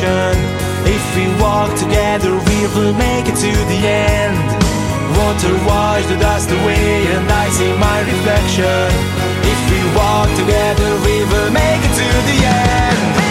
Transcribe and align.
ocean. 0.00 0.36
If 0.86 1.04
we 1.16 1.26
walk 1.40 1.76
together, 1.78 2.32
we 2.32 2.58
will 2.74 2.94
make 2.94 3.26
it 3.28 3.36
to 3.36 3.52
the 3.70 3.80
end. 3.86 4.36
Water 5.16 5.54
wash 5.66 6.06
the 6.06 6.16
dust 6.16 6.50
away, 6.50 7.06
and 7.14 7.30
I 7.30 7.48
see 7.50 7.72
my 7.76 8.00
reflection. 8.00 8.88
If 9.52 9.60
we 9.70 9.80
walk 9.96 10.28
together, 10.36 10.90
we 11.04 11.24
will 11.24 11.50
make 11.50 11.80
it 11.84 11.94
to 12.00 12.08
the 12.28 12.38
end. 12.46 13.29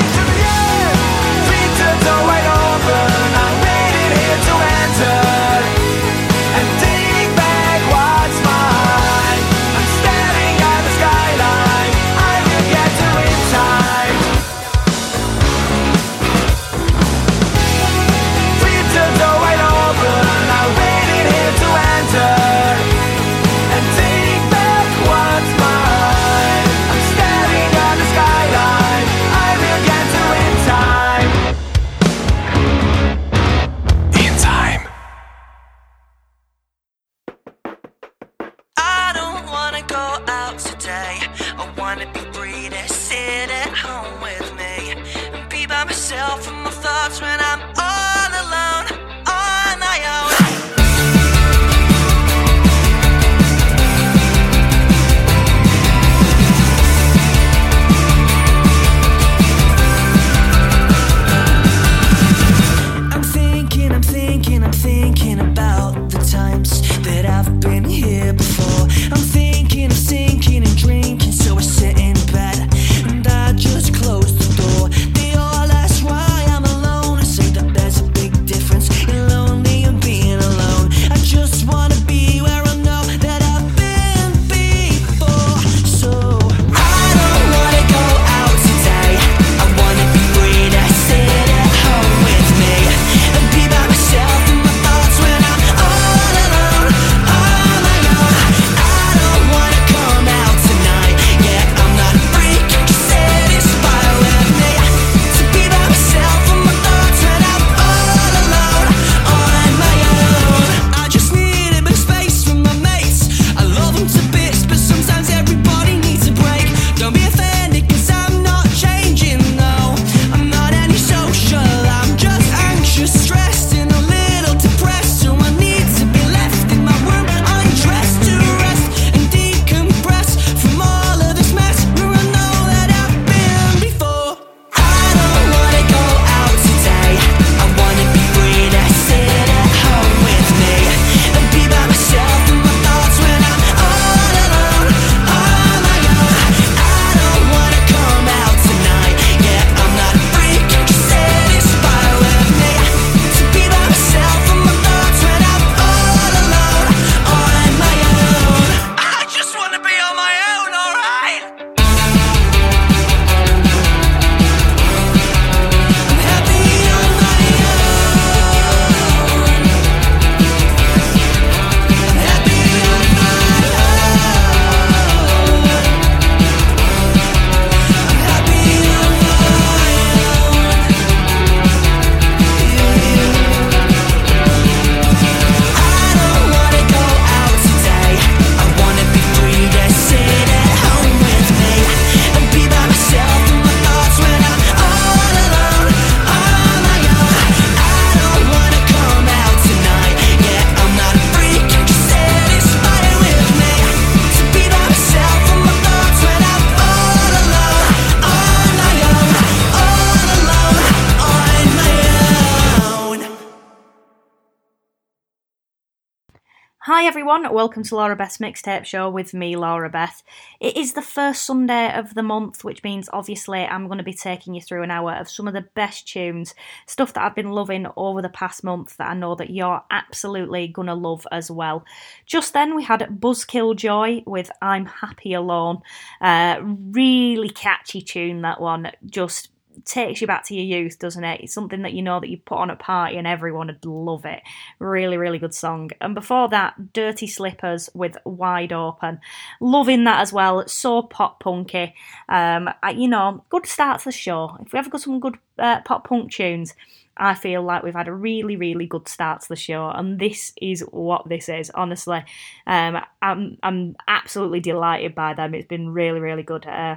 Everyone, 217.29 217.53
welcome 217.53 217.83
to 217.83 217.95
Laura 217.95 218.15
Beth's 218.15 218.39
Mixtape 218.39 218.85
Show 218.85 219.07
with 219.07 219.35
me, 219.35 219.55
Laura 219.55 219.87
Beth. 219.87 220.23
It 220.59 220.75
is 220.75 220.93
the 220.93 221.03
first 221.03 221.45
Sunday 221.45 221.93
of 221.93 222.15
the 222.15 222.23
month, 222.23 222.63
which 222.63 222.83
means 222.83 223.07
obviously 223.13 223.63
I'm 223.65 223.85
going 223.85 223.99
to 223.99 224.03
be 224.03 224.15
taking 224.15 224.55
you 224.55 224.61
through 224.61 224.81
an 224.81 224.89
hour 224.89 225.13
of 225.13 225.29
some 225.29 225.47
of 225.47 225.53
the 225.53 225.67
best 225.75 226.07
tunes, 226.07 226.55
stuff 226.87 227.13
that 227.13 227.23
I've 227.23 227.35
been 227.35 227.51
loving 227.51 227.85
over 227.95 228.23
the 228.23 228.29
past 228.29 228.63
month 228.63 228.97
that 228.97 229.11
I 229.11 229.13
know 229.13 229.35
that 229.35 229.51
you're 229.51 229.83
absolutely 229.91 230.69
going 230.69 230.87
to 230.87 230.95
love 230.95 231.27
as 231.31 231.51
well. 231.51 231.85
Just 232.25 232.53
then 232.53 232.75
we 232.75 232.81
had 232.81 233.01
Buzzkill 233.01 233.75
Joy 233.75 234.23
with 234.25 234.49
I'm 234.59 234.87
Happy 234.87 235.33
Alone. 235.33 235.83
Uh, 236.19 236.59
really 236.63 237.49
catchy 237.49 238.01
tune, 238.01 238.41
that 238.41 238.59
one. 238.59 238.91
Just 239.05 239.49
takes 239.85 240.21
you 240.21 240.27
back 240.27 240.45
to 240.45 240.55
your 240.55 240.81
youth, 240.81 240.99
doesn't 240.99 241.23
it? 241.23 241.41
It's 241.41 241.53
something 241.53 241.81
that 241.83 241.93
you 241.93 242.01
know 242.01 242.19
that 242.19 242.29
you 242.29 242.37
put 242.37 242.57
on 242.57 242.69
a 242.69 242.75
party 242.75 243.17
and 243.17 243.27
everyone 243.27 243.67
would 243.67 243.85
love 243.85 244.25
it. 244.25 244.41
Really, 244.79 245.17
really 245.17 245.39
good 245.39 245.53
song. 245.53 245.91
And 246.01 246.15
before 246.15 246.49
that, 246.49 246.93
Dirty 246.93 247.27
Slippers 247.27 247.89
with 247.93 248.17
Wide 248.25 248.73
Open. 248.73 249.19
Loving 249.59 250.03
that 250.05 250.21
as 250.21 250.33
well. 250.33 250.59
It's 250.59 250.73
So 250.73 251.03
pop 251.03 251.39
punky. 251.39 251.93
Um, 252.27 252.69
you 252.95 253.07
know, 253.07 253.43
good 253.49 253.65
start 253.65 253.99
to 253.99 254.05
the 254.05 254.11
show. 254.11 254.57
If 254.61 254.73
we 254.73 254.79
ever 254.79 254.89
got 254.89 255.01
some 255.01 255.19
good 255.19 255.37
uh, 255.57 255.81
pop 255.81 256.07
punk 256.07 256.31
tunes, 256.31 256.73
I 257.19 257.35
feel 257.35 257.61
like 257.61 257.83
we've 257.83 257.93
had 257.93 258.07
a 258.07 258.13
really, 258.13 258.55
really 258.55 258.85
good 258.85 259.09
start 259.09 259.41
to 259.41 259.49
the 259.49 259.55
show, 259.57 259.89
and 259.89 260.17
this 260.17 260.53
is 260.61 260.81
what 260.91 261.27
this 261.27 261.49
is. 261.49 261.69
Honestly, 261.71 262.23
um, 262.65 263.03
I'm 263.21 263.57
I'm 263.61 263.97
absolutely 264.07 264.61
delighted 264.61 265.15
by 265.15 265.33
them. 265.33 265.53
It's 265.53 265.67
been 265.67 265.89
really, 265.89 266.21
really 266.21 266.43
good. 266.43 266.65
Uh, 266.65 266.95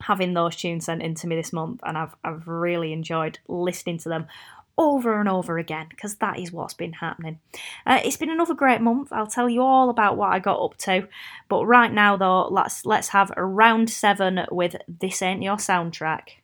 having 0.00 0.34
those 0.34 0.56
tunes 0.56 0.86
sent 0.86 1.02
in 1.02 1.14
to 1.16 1.26
me 1.26 1.36
this 1.36 1.52
month, 1.52 1.80
and 1.84 1.96
I've 1.96 2.14
I've 2.24 2.46
really 2.48 2.92
enjoyed 2.92 3.38
listening 3.48 3.98
to 3.98 4.08
them 4.08 4.26
over 4.78 5.20
and 5.20 5.28
over 5.28 5.58
again 5.58 5.86
because 5.90 6.16
that 6.16 6.38
is 6.38 6.52
what's 6.52 6.72
been 6.72 6.94
happening. 6.94 7.38
Uh, 7.84 8.00
it's 8.02 8.16
been 8.16 8.30
another 8.30 8.54
great 8.54 8.80
month. 8.80 9.12
I'll 9.12 9.26
tell 9.26 9.48
you 9.48 9.60
all 9.60 9.90
about 9.90 10.16
what 10.16 10.32
I 10.32 10.38
got 10.38 10.64
up 10.64 10.76
to, 10.78 11.06
but 11.48 11.66
right 11.66 11.92
now 11.92 12.16
though, 12.16 12.48
let's 12.48 12.86
let's 12.86 13.08
have 13.08 13.30
a 13.36 13.44
round 13.44 13.90
seven 13.90 14.46
with 14.50 14.76
"This 14.88 15.22
Ain't 15.22 15.42
Your 15.42 15.56
Soundtrack." 15.56 16.39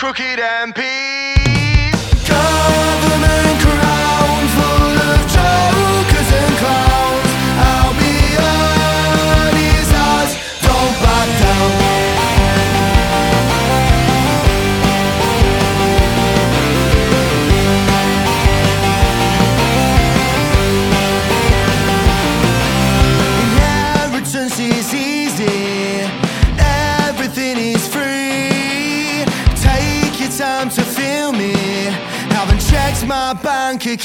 Crooked. 0.00 0.40
Go! 0.74 1.09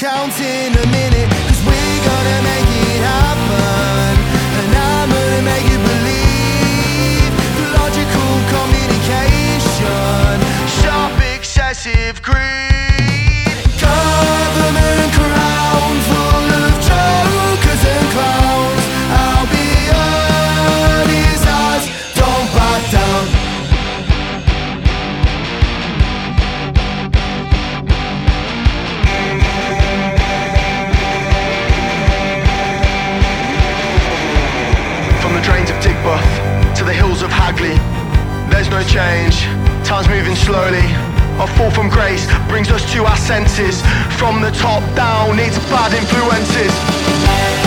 Account 0.06 0.38
in 0.40 0.72
a 0.72 0.86
minute. 0.86 1.28
Cause 1.48 1.62
we 1.66 1.80
gotta 2.06 2.38
make 2.46 2.70
it 2.86 3.02
happen. 3.02 4.14
And 4.60 4.70
I'm 4.74 5.10
gonna 5.10 5.42
make 5.42 5.66
you 5.66 5.78
believe. 5.90 7.32
Logical 7.74 8.32
communication. 8.54 10.36
Sharp, 10.78 11.18
excessive 11.34 12.22
greed. 12.22 12.75
There's 38.50 38.68
no 38.68 38.82
change. 38.84 39.42
Time's 39.86 40.08
moving 40.08 40.36
slowly. 40.36 40.84
Our 41.40 41.48
fall 41.56 41.70
from 41.70 41.88
grace 41.88 42.26
brings 42.48 42.70
us 42.70 42.82
to 42.92 43.04
our 43.04 43.16
senses. 43.16 43.82
From 44.18 44.40
the 44.40 44.50
top 44.50 44.82
down, 44.94 45.38
it's 45.38 45.58
bad 45.70 45.92
influences. 45.92 47.65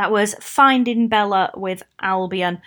That 0.00 0.10
was 0.10 0.34
Finding 0.40 1.08
Bella 1.08 1.50
with 1.54 1.82
Albion. 2.00 2.62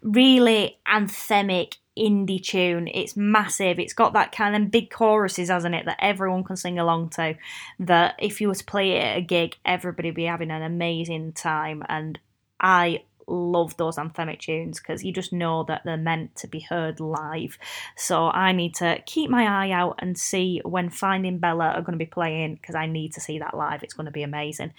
Really 0.00 0.78
anthemic 0.86 1.74
indie 1.98 2.42
tune. 2.42 2.88
It's 2.88 3.14
massive. 3.14 3.78
It's 3.78 3.92
got 3.92 4.14
that 4.14 4.32
kind 4.32 4.56
of 4.56 4.70
big 4.70 4.88
choruses, 4.88 5.50
hasn't 5.50 5.74
it, 5.74 5.84
that 5.84 5.98
everyone 6.00 6.44
can 6.44 6.56
sing 6.56 6.78
along 6.78 7.10
to. 7.10 7.36
That 7.78 8.14
if 8.18 8.40
you 8.40 8.48
were 8.48 8.54
to 8.54 8.64
play 8.64 8.92
it 8.92 9.04
at 9.04 9.18
a 9.18 9.20
gig, 9.20 9.56
everybody 9.66 10.12
be 10.12 10.24
having 10.24 10.50
an 10.50 10.62
amazing 10.62 11.32
time. 11.32 11.82
And 11.90 12.18
I 12.58 13.02
love 13.28 13.76
those 13.76 13.96
anthemic 13.96 14.40
tunes 14.40 14.80
because 14.80 15.04
you 15.04 15.12
just 15.12 15.32
know 15.32 15.64
that 15.64 15.82
they're 15.84 15.96
meant 15.96 16.36
to 16.36 16.46
be 16.46 16.60
heard 16.60 17.00
live. 17.00 17.58
So 17.96 18.28
I 18.28 18.52
need 18.52 18.74
to 18.76 19.00
keep 19.06 19.30
my 19.30 19.44
eye 19.44 19.70
out 19.70 19.96
and 19.98 20.18
see 20.18 20.60
when 20.64 20.90
Finding 20.90 21.38
Bella 21.38 21.66
are 21.68 21.82
going 21.82 21.98
to 21.98 22.04
be 22.04 22.06
playing 22.06 22.56
because 22.56 22.74
I 22.74 22.86
need 22.86 23.12
to 23.14 23.20
see 23.20 23.38
that 23.38 23.56
live. 23.56 23.82
It's 23.82 23.94
going 23.94 24.06
to 24.06 24.12
be 24.12 24.22
amazing. 24.22 24.72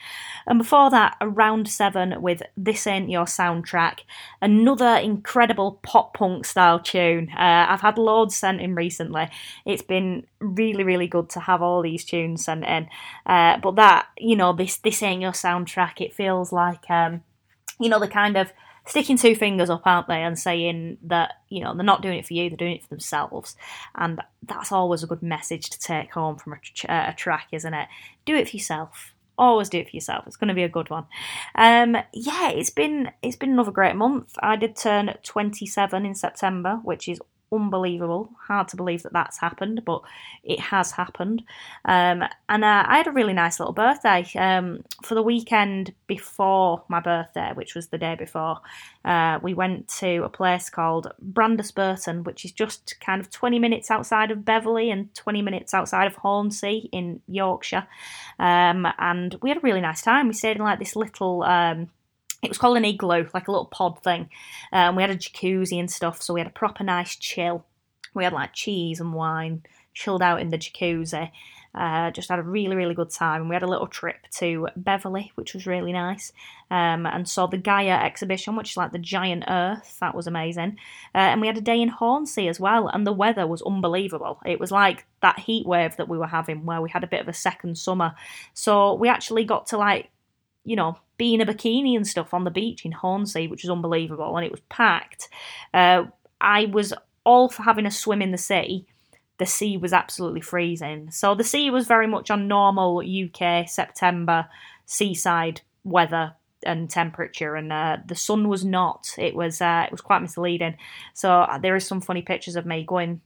And 0.48 0.60
before 0.60 0.90
that, 0.92 1.18
around 1.22 1.70
seven 1.70 2.22
with 2.22 2.42
This 2.58 2.88
Ain't 2.88 3.10
Your 3.10 3.26
Soundtrack, 3.26 4.00
another 4.42 4.96
incredible 4.96 5.80
pop 5.84 6.14
punk 6.14 6.46
style 6.46 6.80
tune. 6.80 7.30
Uh, 7.32 7.68
I've 7.70 7.82
had 7.82 7.98
loads 7.98 8.36
sent 8.36 8.62
in 8.62 8.76
recently. 8.76 9.30
It's 9.66 9.82
been 9.82 10.26
really, 10.40 10.84
really 10.84 11.08
good 11.08 11.30
to 11.32 11.40
have 11.42 11.62
all 11.62 11.82
these 11.82 12.04
tunes 12.04 12.46
sent 12.46 12.66
in. 12.66 12.88
Uh, 13.26 13.58
but 13.58 13.76
that, 13.76 14.08
you 14.18 14.36
know, 14.36 14.54
this 14.54 14.78
This 14.78 15.04
Ain't 15.04 15.22
Your 15.22 15.32
Soundtrack, 15.32 16.02
it 16.02 16.14
feels 16.14 16.52
like. 16.52 16.90
Um, 16.90 17.24
you 17.80 17.90
know, 17.90 18.00
they're 18.00 18.08
kind 18.08 18.38
of 18.38 18.52
sticking 18.86 19.18
two 19.18 19.36
fingers 19.36 19.70
up, 19.70 19.84
aren't 19.86 20.08
they, 20.08 20.22
and 20.22 20.38
saying 20.38 20.98
that, 21.04 21.34
you 21.50 21.64
know, 21.64 21.74
they're 21.76 21.84
not 21.84 22.02
doing 22.02 22.18
it 22.18 22.26
for 22.26 22.34
you, 22.34 22.50
they're 22.50 22.58
doing 22.58 22.76
it 22.76 22.84
for 22.84 22.90
themselves. 22.90 23.56
And 23.96 24.22
that's 24.44 24.72
always 24.72 25.04
a 25.04 25.08
good 25.08 25.22
message 25.22 25.70
to 25.70 25.80
take 25.80 26.14
home 26.14 26.38
from 26.38 26.54
a, 26.54 27.10
a 27.10 27.14
track, 27.16 27.48
isn't 27.52 27.74
it? 27.74 27.88
Do 28.26 28.36
it 28.36 28.50
for 28.50 28.58
yourself. 28.58 29.14
Always 29.38 29.70
do 29.70 29.80
it 29.80 29.90
for 29.90 29.96
yourself. 29.96 30.26
It's 30.28 30.36
going 30.36 30.50
to 30.50 30.54
be 30.54 30.64
a 30.64 30.70
good 30.70 30.90
one. 30.90 31.06
Um, 31.56 31.96
yeah, 32.14 32.50
it's 32.50 32.72
been 32.72 33.12
it's 33.22 33.38
been 33.38 33.54
another 33.54 33.72
great 33.72 33.96
month. 33.96 34.34
I 34.44 34.58
did 34.58 34.76
turn 34.76 35.16
27 35.24 36.06
in 36.06 36.14
September, 36.14 36.82
which 36.84 37.08
is 37.08 37.22
unbelievable. 37.52 38.30
Hard 38.48 38.68
to 38.70 38.78
believe 38.78 39.04
that 39.04 39.14
that's 39.14 39.40
happened, 39.40 39.84
but 39.86 40.02
it 40.44 40.60
has 40.60 40.92
happened. 40.92 41.44
Um, 41.86 42.24
and 42.48 42.64
uh, 42.64 42.86
I 42.88 42.98
had 42.98 43.08
a 43.08 43.12
really 43.12 43.34
nice 43.34 43.60
little 43.60 43.74
birthday 43.74 44.26
um, 44.36 44.84
for 45.04 45.16
the 45.16 45.24
weekend 45.24 45.94
before 46.08 46.84
my 46.88 47.00
birthday, 47.00 47.52
which 47.54 47.76
was 47.76 47.88
the 47.88 47.98
day 47.98 48.16
before. 48.16 48.60
Uh, 49.06 49.40
we 49.42 49.54
went 49.54 49.88
to 50.00 50.24
a 50.24 50.30
place 50.30 50.70
called 50.70 51.12
Brandesburton, 51.22 52.24
which 52.26 52.46
is 52.46 52.52
just 52.52 52.96
kind 53.00 53.22
of 53.22 53.30
20 53.30 53.60
minutes 53.60 53.90
outside 53.92 54.32
of 54.32 54.46
Beverley 54.46 54.92
and 54.92 55.14
20 55.16 55.42
minutes 55.42 55.74
outside 55.74 56.08
of 56.08 56.16
Hornsea 56.16 56.90
in 56.92 57.22
Yorkshire. 57.28 57.88
Um, 58.38 58.88
and 58.98 59.36
we 59.42 59.50
had 59.50 59.58
a 59.58 59.62
really 59.62 59.82
nice 59.82 60.02
time. 60.02 60.28
We 60.28 60.34
stayed 60.34 60.58
in 60.58 60.64
like 60.64 60.80
this 60.80 60.96
little. 60.96 61.44
It 62.42 62.50
was 62.50 62.58
called 62.58 62.78
an 62.78 62.86
igloo, 62.86 63.28
like 63.34 63.48
a 63.48 63.52
little 63.52 63.66
pod 63.66 64.02
thing. 64.04 64.30
Um, 64.72 64.96
we 64.96 65.04
had 65.04 65.12
a 65.12 65.18
jacuzzi 65.18 65.80
and 65.80 65.92
stuff, 65.92 66.22
so 66.22 66.34
we 66.34 66.40
had 66.40 66.48
a 66.48 66.52
proper 66.52 66.84
nice 66.84 67.16
chill. 67.16 67.66
We 68.14 68.24
had 68.24 68.34
like 68.34 68.54
cheese 68.54 69.00
and 69.00 69.14
wine, 69.14 69.64
chilled 69.94 70.22
out 70.22 70.42
in 70.42 70.50
the 70.50 70.58
jacuzzi. 70.58 71.32
Uh, 71.76 72.10
just 72.10 72.30
had 72.30 72.40
a 72.40 72.44
really, 72.44 72.76
really 72.76 72.96
good 72.96 73.12
time. 73.12 73.42
And 73.42 73.50
we 73.50 73.56
had 73.56 73.62
a 73.62 73.68
little 73.68 73.86
trip 73.86 74.18
to 74.38 74.68
Beverley, 74.76 75.32
which 75.36 75.54
was 75.54 75.68
really 75.68 75.94
nice, 75.94 76.32
um, 76.72 77.06
and 77.06 77.30
saw 77.30 77.46
the 77.46 77.58
Gaia 77.58 78.04
exhibition, 78.04 78.56
which 78.56 78.72
is 78.72 78.78
like 78.78 78.92
the 78.92 78.98
giant 78.98 79.44
Earth. 79.48 79.98
That 80.00 80.16
was 80.16 80.26
amazing. 80.26 80.78
Uh, 81.14 81.20
and 81.20 81.42
we 81.42 81.48
had 81.48 81.58
a 81.58 81.62
day 81.62 81.80
in 81.80 81.90
Hornsea 81.90 82.50
as 82.50 82.60
well, 82.60 82.88
and 82.88 83.06
the 83.06 83.14
weather 83.14 83.46
was 83.46 83.62
unbelievable. 83.62 84.40
It 84.46 84.60
was 84.60 84.72
like 84.72 85.06
that 85.22 85.40
heat 85.40 85.68
wave 85.68 85.96
that 85.98 86.10
we 86.10 86.18
were 86.18 86.28
having, 86.28 86.66
where 86.66 86.82
we 86.82 86.90
had 86.90 87.04
a 87.04 87.08
bit 87.08 87.22
of 87.22 87.28
a 87.28 87.34
second 87.34 87.78
summer. 87.78 88.16
So 88.56 88.96
we 88.96 89.08
actually 89.08 89.46
got 89.46 89.68
to 89.68 89.78
like 89.78 90.10
you 90.64 90.76
know, 90.76 90.98
be 91.18 91.34
in 91.34 91.42
a 91.42 91.46
bikini 91.46 91.96
and 91.96 92.08
stuff 92.08 92.34
on 92.34 92.44
the 92.44 92.52
beach 92.52 92.86
in 92.86 92.92
Hornsea, 92.92 93.50
which 93.50 93.64
was 93.64 93.70
unbelievable, 93.70 94.36
and 94.36 94.46
it 94.46 94.52
was 94.52 94.62
packed. 94.70 95.30
Uh, 95.74 96.06
I 96.42 96.66
was 96.66 96.94
all 97.24 97.50
for 97.50 97.64
having 97.64 97.86
a 97.86 97.92
swim 97.92 98.22
in 98.22 98.32
the 98.32 98.38
sea. 98.38 98.86
The 99.38 99.46
sea 99.46 99.78
was 99.78 99.94
absolutely 99.94 100.42
freezing. 100.42 101.12
So 101.12 101.36
the 101.36 101.44
sea 101.44 101.70
was 101.70 101.88
very 101.88 102.08
much 102.08 102.30
on 102.30 102.48
normal 102.48 103.02
UK 103.02 103.70
September 103.70 104.48
seaside 104.86 105.62
weather 105.84 106.34
and 106.66 106.90
temperature, 106.90 107.56
and 107.56 107.72
uh, 107.72 107.98
the 108.06 108.16
sun 108.16 108.50
was 108.50 108.66
not. 108.66 109.14
It 109.18 109.36
was 109.36 109.62
uh, 109.62 109.84
it 109.86 109.92
was 109.92 110.02
quite 110.02 110.22
misleading. 110.22 110.76
So 111.14 111.32
uh, 111.32 111.58
there 111.58 111.76
is 111.76 111.86
some 111.86 112.02
funny 112.02 112.22
pictures 112.22 112.56
of 112.56 112.66
me 112.66 112.84
going 112.84 113.22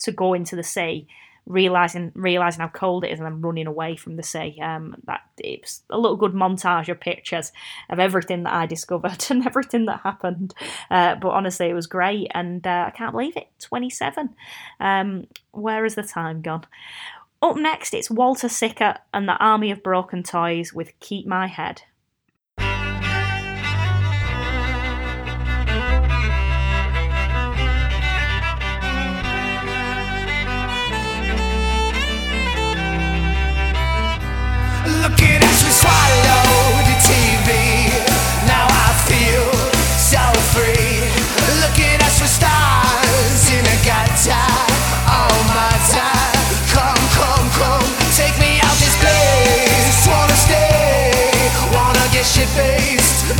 to 0.00 0.12
go 0.12 0.32
into 0.32 0.56
the 0.56 0.62
sea 0.62 1.06
realizing 1.50 2.12
realizing 2.14 2.60
how 2.60 2.68
cold 2.68 3.04
it 3.04 3.10
is 3.10 3.18
and 3.18 3.26
then 3.26 3.40
running 3.40 3.66
away 3.66 3.96
from 3.96 4.16
the 4.16 4.22
sea. 4.22 4.58
Um, 4.62 4.96
that 5.04 5.20
it's 5.38 5.82
a 5.90 5.98
little 5.98 6.16
good 6.16 6.32
montage 6.32 6.88
of 6.88 7.00
pictures 7.00 7.52
of 7.88 7.98
everything 7.98 8.44
that 8.44 8.54
I 8.54 8.66
discovered 8.66 9.26
and 9.30 9.46
everything 9.46 9.86
that 9.86 10.00
happened. 10.02 10.54
Uh, 10.90 11.16
but 11.16 11.30
honestly, 11.30 11.68
it 11.68 11.74
was 11.74 11.86
great, 11.86 12.28
and 12.32 12.66
uh, 12.66 12.84
I 12.86 12.90
can't 12.90 13.12
believe 13.12 13.36
it. 13.36 13.48
Twenty 13.58 13.90
seven. 13.90 14.30
Um, 14.78 15.26
where 15.50 15.82
has 15.82 15.96
the 15.96 16.02
time 16.02 16.40
gone? 16.42 16.64
Up 17.42 17.56
next, 17.56 17.94
it's 17.94 18.10
Walter 18.10 18.48
Sickert 18.48 18.98
and 19.12 19.26
the 19.26 19.36
Army 19.38 19.70
of 19.70 19.82
Broken 19.82 20.22
Toys 20.22 20.72
with 20.72 20.98
"Keep 21.00 21.26
My 21.26 21.46
Head." 21.46 21.82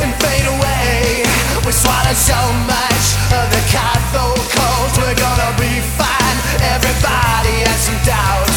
And 0.01 0.13
fade 0.21 0.47
away. 0.47 1.23
We 1.65 1.71
swallowed 1.71 2.17
so 2.17 2.39
much 2.65 3.05
of 3.37 3.45
the 3.53 3.61
cathode 3.69 4.45
cold, 4.57 4.91
we're 4.97 5.15
gonna 5.15 5.53
be 5.57 5.81
fine. 5.97 6.37
Everybody 6.73 7.53
has 7.65 7.79
some 7.87 7.99
doubts. 8.05 8.50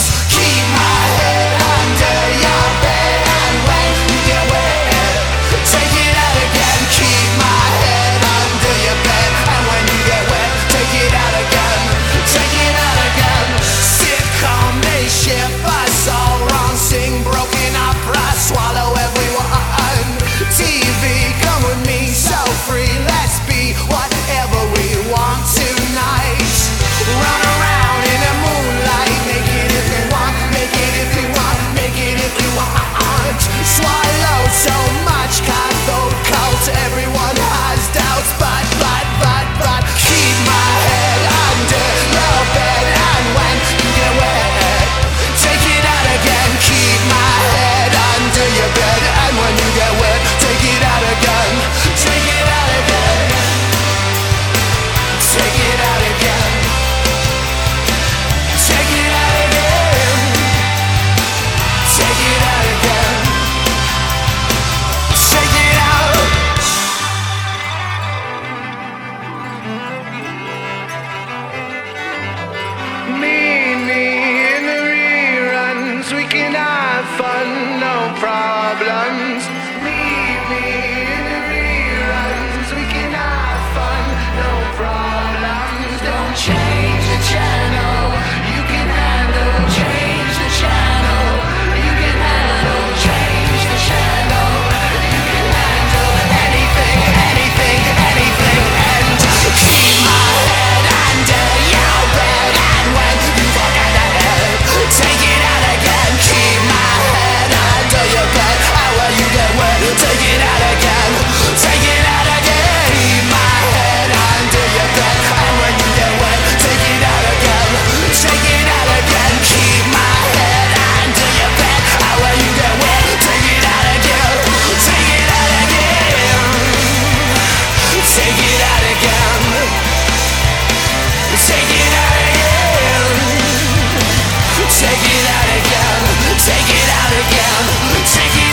Again. 137.30 138.04
Take 138.12 138.43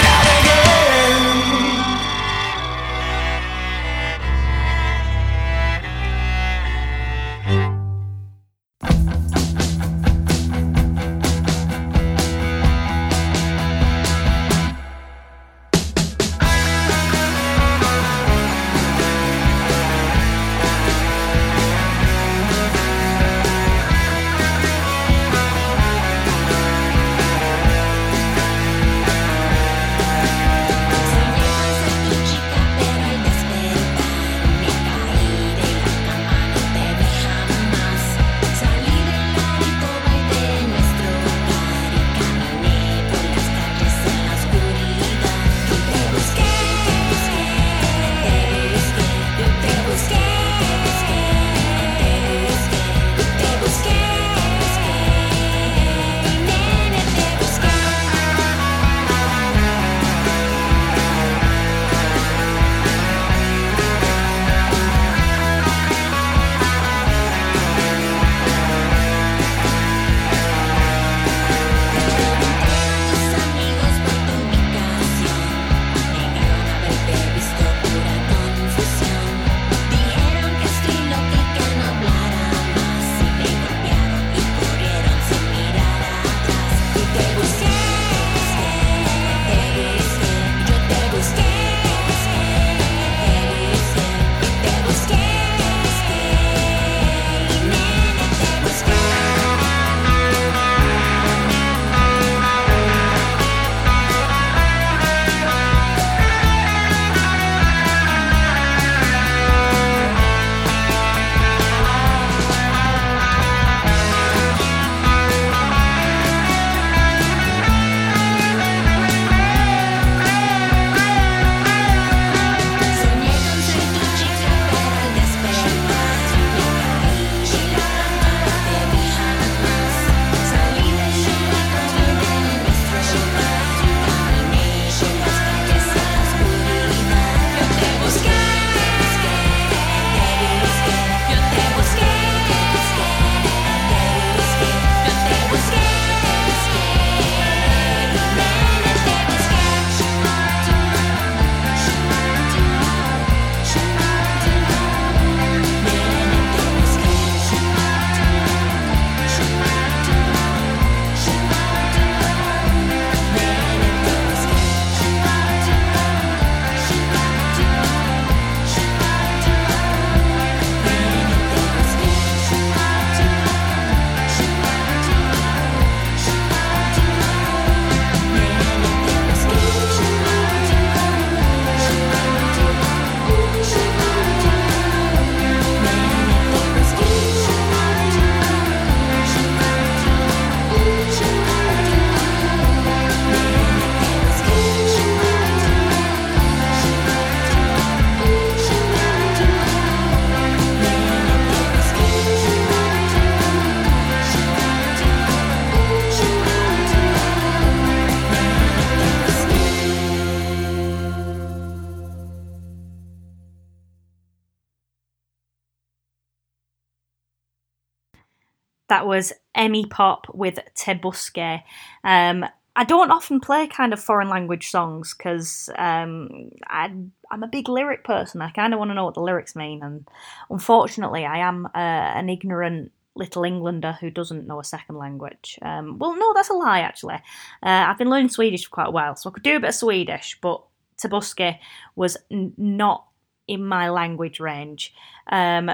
That 218.92 219.08
was 219.08 219.32
Emmy 219.56 219.86
Pop 219.86 220.28
with 220.34 220.60
Te 220.76 220.96
Busque. 220.96 221.64
Um, 222.04 222.46
I 222.76 222.84
don't 222.84 223.10
often 223.10 223.40
play 223.40 223.66
kind 223.68 223.94
of 223.94 224.04
foreign 224.04 224.28
language 224.28 224.70
songs 224.70 225.14
because 225.18 225.70
um, 225.78 226.52
I'm 226.70 227.14
a 227.32 227.48
big 227.48 227.70
lyric 227.70 228.04
person. 228.04 228.42
I 228.42 228.50
kind 228.50 228.74
of 228.74 228.80
want 228.80 228.92
to 228.92 228.96
know 228.96 229.06
what 229.06 229.14
the 229.14 229.22
lyrics 229.22 229.56
mean, 229.56 229.82
and 229.82 230.06
unfortunately, 230.50 231.26
I 231.26 231.38
am 231.38 231.68
uh, 231.68 231.70
an 231.74 232.28
ignorant 232.28 232.92
little 233.16 233.46
Englander 233.46 233.94
who 233.94 234.10
doesn't 234.10 234.46
know 234.46 234.60
a 234.60 234.66
second 234.66 234.98
language. 234.98 235.58
Um, 235.62 235.98
well, 235.98 236.18
no, 236.18 236.34
that's 236.34 236.50
a 236.50 236.54
lie. 236.54 236.82
Actually, 236.82 237.16
uh, 237.16 237.86
I've 237.88 237.98
been 237.98 238.10
learning 238.10 238.28
Swedish 238.28 238.66
for 238.66 238.72
quite 238.72 238.90
a 238.90 238.92
while, 238.92 239.16
so 239.16 239.30
I 239.30 239.34
could 239.34 239.44
do 239.44 239.56
a 239.56 239.62
bit 239.62 239.70
of 239.70 239.76
Swedish, 239.76 240.38
but 240.42 240.62
Te 240.98 241.08
Busque 241.08 241.58
was 241.96 242.18
n- 242.30 242.54
not 242.58 243.06
in 243.48 243.66
my 243.66 243.90
language 243.90 244.42
range. 244.42 244.94
Um, 245.32 245.72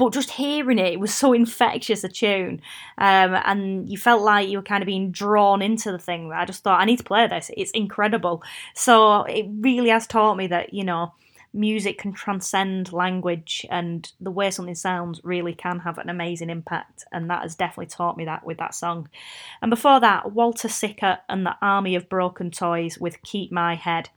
but 0.00 0.14
just 0.14 0.30
hearing 0.30 0.78
it, 0.78 0.94
it 0.94 0.98
was 0.98 1.12
so 1.12 1.34
infectious 1.34 2.02
a 2.04 2.08
tune, 2.08 2.62
um, 2.96 3.36
and 3.44 3.86
you 3.86 3.98
felt 3.98 4.22
like 4.22 4.48
you 4.48 4.56
were 4.56 4.62
kind 4.62 4.82
of 4.82 4.86
being 4.86 5.10
drawn 5.10 5.60
into 5.60 5.92
the 5.92 5.98
thing. 5.98 6.32
I 6.32 6.46
just 6.46 6.62
thought 6.62 6.80
I 6.80 6.86
need 6.86 6.96
to 6.96 7.04
play 7.04 7.26
this. 7.26 7.50
It's 7.54 7.70
incredible. 7.72 8.42
So 8.74 9.24
it 9.24 9.46
really 9.60 9.90
has 9.90 10.06
taught 10.06 10.38
me 10.38 10.46
that 10.46 10.72
you 10.72 10.84
know 10.84 11.12
music 11.52 11.98
can 11.98 12.14
transcend 12.14 12.94
language 12.94 13.66
and 13.68 14.10
the 14.20 14.30
way 14.30 14.50
something 14.50 14.74
sounds 14.74 15.20
really 15.22 15.52
can 15.52 15.80
have 15.80 15.98
an 15.98 16.08
amazing 16.08 16.48
impact 16.48 17.04
and 17.12 17.28
that 17.28 17.42
has 17.42 17.54
definitely 17.56 17.86
taught 17.86 18.16
me 18.16 18.24
that 18.24 18.46
with 18.46 18.56
that 18.58 18.72
song 18.72 19.08
and 19.60 19.68
before 19.68 19.98
that 19.98 20.30
walter 20.30 20.68
sickert 20.68 21.18
and 21.28 21.44
the 21.44 21.56
army 21.60 21.96
of 21.96 22.08
broken 22.08 22.52
toys 22.52 22.98
with 23.00 23.20
keep 23.22 23.50
my 23.50 23.74
head 23.74 24.08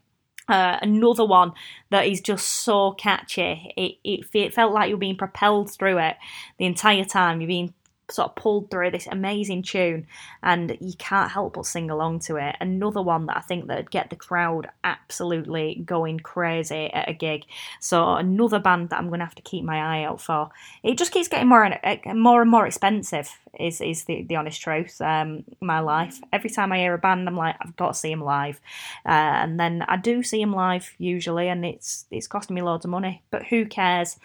uh, 0.49 0.77
another 0.81 1.25
one 1.25 1.53
that 1.89 2.07
is 2.07 2.21
just 2.21 2.47
so 2.47 2.91
catchy. 2.91 3.73
It, 3.77 3.97
it 4.03 4.25
it 4.33 4.53
felt 4.53 4.73
like 4.73 4.89
you're 4.89 4.97
being 4.97 5.17
propelled 5.17 5.71
through 5.71 5.99
it 5.99 6.17
the 6.57 6.65
entire 6.65 7.05
time. 7.05 7.41
You're 7.41 7.47
being 7.47 7.73
sort 8.11 8.29
of 8.29 8.35
pulled 8.35 8.69
through 8.69 8.91
this 8.91 9.07
amazing 9.07 9.63
tune 9.63 10.05
and 10.41 10.77
you 10.81 10.93
can't 10.97 11.31
help 11.31 11.53
but 11.53 11.65
sing 11.65 11.89
along 11.89 12.19
to 12.19 12.35
it. 12.35 12.55
Another 12.59 13.01
one 13.01 13.25
that 13.27 13.37
I 13.37 13.41
think 13.41 13.67
that 13.67 13.77
would 13.77 13.91
get 13.91 14.09
the 14.09 14.15
crowd 14.15 14.69
absolutely 14.83 15.81
going 15.85 16.19
crazy 16.19 16.91
at 16.93 17.09
a 17.09 17.13
gig. 17.13 17.45
So 17.79 18.15
another 18.15 18.59
band 18.59 18.89
that 18.89 18.99
I'm 18.99 19.07
going 19.07 19.19
to 19.19 19.25
have 19.25 19.35
to 19.35 19.41
keep 19.41 19.63
my 19.63 19.77
eye 19.77 20.03
out 20.03 20.21
for. 20.21 20.49
It 20.83 20.97
just 20.97 21.11
keeps 21.11 21.27
getting 21.27 21.47
more 21.47 21.63
and 21.63 21.79
uh, 21.83 22.13
more 22.13 22.41
and 22.41 22.51
more 22.51 22.67
expensive 22.67 23.29
is 23.59 23.81
is 23.81 24.05
the, 24.05 24.23
the 24.23 24.35
honest 24.35 24.61
truth. 24.61 24.99
Um, 24.99 25.43
my 25.61 25.79
life. 25.79 26.19
Every 26.31 26.49
time 26.49 26.71
I 26.71 26.79
hear 26.79 26.93
a 26.93 26.97
band, 26.97 27.27
I'm 27.27 27.37
like, 27.37 27.55
I've 27.61 27.75
got 27.75 27.89
to 27.89 27.99
see 27.99 28.09
them 28.09 28.23
live, 28.23 28.59
uh, 29.05 29.09
and 29.11 29.59
then 29.59 29.83
I 29.87 29.97
do 29.97 30.23
see 30.23 30.39
them 30.39 30.53
live 30.53 30.91
usually, 30.97 31.49
and 31.49 31.65
it's 31.65 32.05
it's 32.11 32.27
costing 32.27 32.55
me 32.55 32.61
loads 32.61 32.85
of 32.85 32.91
money. 32.91 33.21
But 33.31 33.45
who 33.45 33.65
cares? 33.65 34.17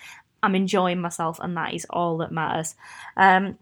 I'm 0.42 0.54
enjoying 0.54 1.00
myself, 1.00 1.38
and 1.40 1.56
that 1.56 1.74
is 1.74 1.86
all 1.90 2.18
that 2.18 2.32
matters. 2.32 2.74
Um, 3.16 3.58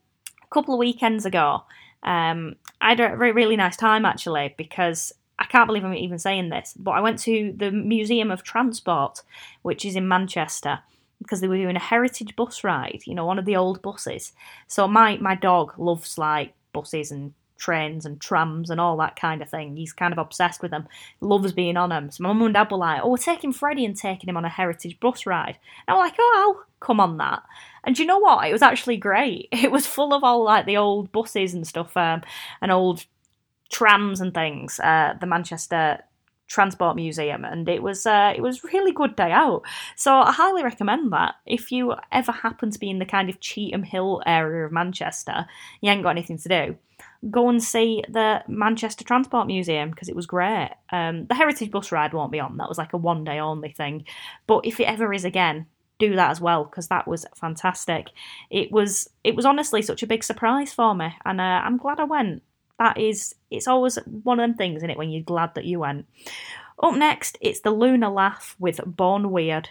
couple 0.57 0.73
of 0.73 0.79
weekends 0.79 1.27
ago, 1.27 1.63
um, 2.03 2.57
I 2.81 2.91
had 2.91 3.01
a 3.01 3.15
really 3.15 3.57
nice 3.57 3.77
time 3.77 4.07
actually 4.07 4.55
because 4.57 5.13
I 5.39 5.45
can't 5.45 5.67
believe 5.67 5.85
I'm 5.85 5.93
even 5.93 6.19
saying 6.19 6.49
this, 6.49 6.73
but 6.79 6.93
I 6.93 7.01
went 7.01 7.19
to 7.21 7.53
the 7.55 7.71
Museum 7.71 8.31
of 8.31 8.43
Transport, 8.43 9.21
which 9.61 9.85
is 9.85 9.97
in 9.97 10.09
Manchester, 10.09 10.79
because 11.19 11.43
they 11.43 11.49
were 11.49 11.59
doing 11.59 11.77
a 11.77 11.91
heritage 11.93 12.35
bus 12.37 12.65
ride, 12.65 13.03
you 13.05 13.15
know, 13.15 13.27
one 13.27 13.39
of 13.39 13.45
the 13.45 13.57
old 13.57 13.83
buses. 13.83 14.33
So 14.67 14.89
my 14.89 15.19
my 15.19 15.35
dog 15.35 15.79
loves 15.79 16.17
like 16.17 16.55
buses 16.73 17.11
and 17.11 17.35
trains 17.57 18.07
and 18.07 18.21
trams 18.21 18.71
and 18.71 18.81
all 18.81 18.97
that 18.99 19.17
kind 19.17 19.43
of 19.43 19.49
thing. 19.49 19.77
He's 19.77 19.93
kind 19.93 20.13
of 20.13 20.19
obsessed 20.19 20.63
with 20.63 20.71
them, 20.71 20.89
loves 21.21 21.53
being 21.53 21.77
on 21.77 21.91
them. 21.91 22.11
So 22.11 22.23
my 22.23 22.33
mum 22.33 22.43
and 22.47 22.55
dad 22.55 22.71
were 22.71 22.79
like, 22.79 23.01
"Oh, 23.03 23.11
we're 23.11 23.17
taking 23.17 23.53
Freddie 23.53 23.85
and 23.85 23.97
taking 23.97 24.29
him 24.29 24.37
on 24.37 24.45
a 24.45 24.49
heritage 24.51 24.99
bus 25.01 25.27
ride." 25.27 25.59
And 25.87 25.97
I'm 25.97 25.99
like, 25.99 26.15
"Oh, 26.19 26.35
I'll 26.37 26.67
come 26.81 27.01
on 27.01 27.17
that." 27.19 27.43
And 27.85 27.99
you 27.99 28.07
know 28.07 28.19
what? 28.19 28.49
It 28.49 28.53
was 28.53 28.63
actually 28.63 28.97
great. 28.97 29.49
It 29.67 29.73
was 29.73 29.87
full 29.87 30.15
of 30.15 30.23
all 30.23 30.45
like 30.45 30.67
the 30.67 30.77
old 30.77 31.11
buses 31.13 31.55
and 31.55 31.67
stuff, 31.67 31.97
um, 31.97 32.23
and 32.61 32.71
old 32.71 33.05
trams 33.71 34.21
and 34.21 34.33
things. 34.33 34.79
Uh, 34.81 35.15
the 35.21 35.27
Manchester 35.27 36.01
Transport 36.49 36.95
Museum, 36.97 37.45
and 37.45 37.69
it 37.69 37.83
was 37.83 38.07
uh, 38.07 38.33
it 38.37 38.41
was 38.41 38.63
really 38.65 38.93
good 38.93 39.17
day 39.17 39.33
out. 39.33 39.63
So 39.97 40.15
I 40.15 40.33
highly 40.33 40.63
recommend 40.63 41.13
that 41.13 41.35
if 41.45 41.73
you 41.73 41.95
ever 42.13 42.33
happen 42.33 42.71
to 42.71 42.79
be 42.79 42.91
in 42.91 42.99
the 42.99 43.05
kind 43.05 43.29
of 43.29 43.41
Cheetham 43.41 43.85
Hill 43.85 44.23
area 44.27 44.65
of 44.65 44.73
Manchester, 44.73 45.47
you 45.81 45.91
ain't 45.91 46.03
got 46.03 46.11
anything 46.11 46.39
to 46.39 46.49
do. 46.49 46.77
Go 47.31 47.49
and 47.49 47.63
see 47.63 48.03
the 48.09 48.43
Manchester 48.49 49.05
Transport 49.05 49.47
Museum 49.47 49.91
because 49.91 50.09
it 50.09 50.17
was 50.17 50.27
great. 50.27 50.71
Um, 50.91 51.27
the 51.27 51.35
Heritage 51.35 51.71
Bus 51.71 51.93
Ride 51.93 52.13
won't 52.13 52.33
be 52.33 52.41
on; 52.41 52.57
that 52.59 52.69
was 52.69 52.79
like 52.79 52.93
a 52.93 52.99
one 52.99 53.25
day 53.25 53.39
only 53.39 53.73
thing. 53.73 54.05
But 54.47 54.67
if 54.67 54.81
it 54.81 54.89
ever 54.89 55.13
is 55.13 55.25
again, 55.25 55.67
do 55.99 56.15
that 56.17 56.31
as 56.31 56.41
well 56.41 56.65
because 56.65 56.89
that 56.89 57.09
was 57.09 57.27
fantastic. 57.35 58.09
It 58.51 58.71
was 58.73 59.09
it 59.25 59.35
was 59.35 59.47
honestly 59.47 59.83
such 59.83 60.03
a 60.03 60.07
big 60.07 60.25
surprise 60.25 60.73
for 60.73 60.95
me, 60.95 61.15
and 61.25 61.41
uh, 61.41 61.63
I'm 61.65 61.77
glad 61.77 62.01
I 62.01 62.05
went 62.05 62.43
that 62.79 62.99
is 62.99 63.35
it's 63.51 63.69
always 63.69 63.99
one 64.23 64.39
of 64.41 64.49
them 64.49 64.57
things 64.57 64.83
in 64.83 64.91
it 64.91 64.99
when 64.99 65.11
you're 65.11 65.23
glad 65.23 65.55
that 65.55 65.65
you 65.65 65.79
went 65.81 66.07
up 66.83 66.95
next 66.95 67.39
it's 67.41 67.61
the 67.61 67.71
lunar 67.71 68.09
laugh 68.09 68.55
with 68.59 68.81
born 68.85 69.31
weird 69.31 69.71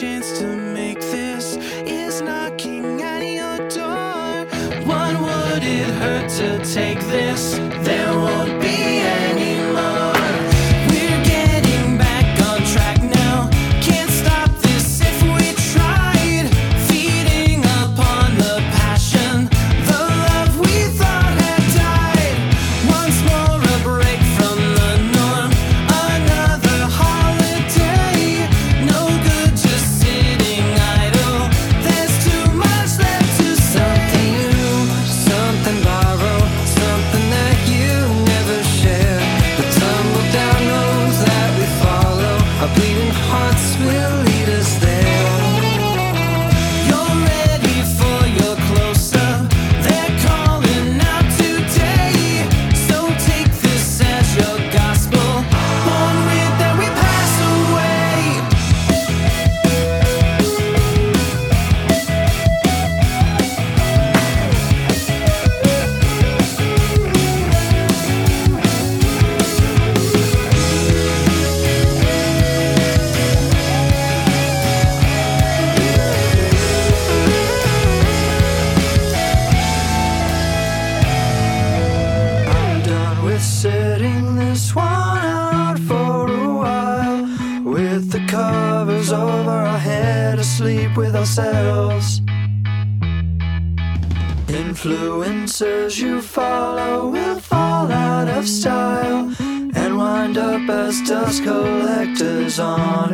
chance 0.00 0.38
to 0.38 0.46
make 0.56 0.98
this 0.98 1.56
is 1.84 2.22
knocking 2.22 3.02
at 3.02 3.22
your 3.22 3.68
door. 3.68 4.46
What 4.86 5.12
would 5.20 5.62
it 5.62 5.90
hurt 6.00 6.26
to 6.38 6.64
take 6.64 7.00
this? 7.00 7.52
There 7.84 8.14
won't 8.14 8.62
be 8.62 9.00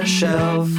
shelf. 0.07 0.76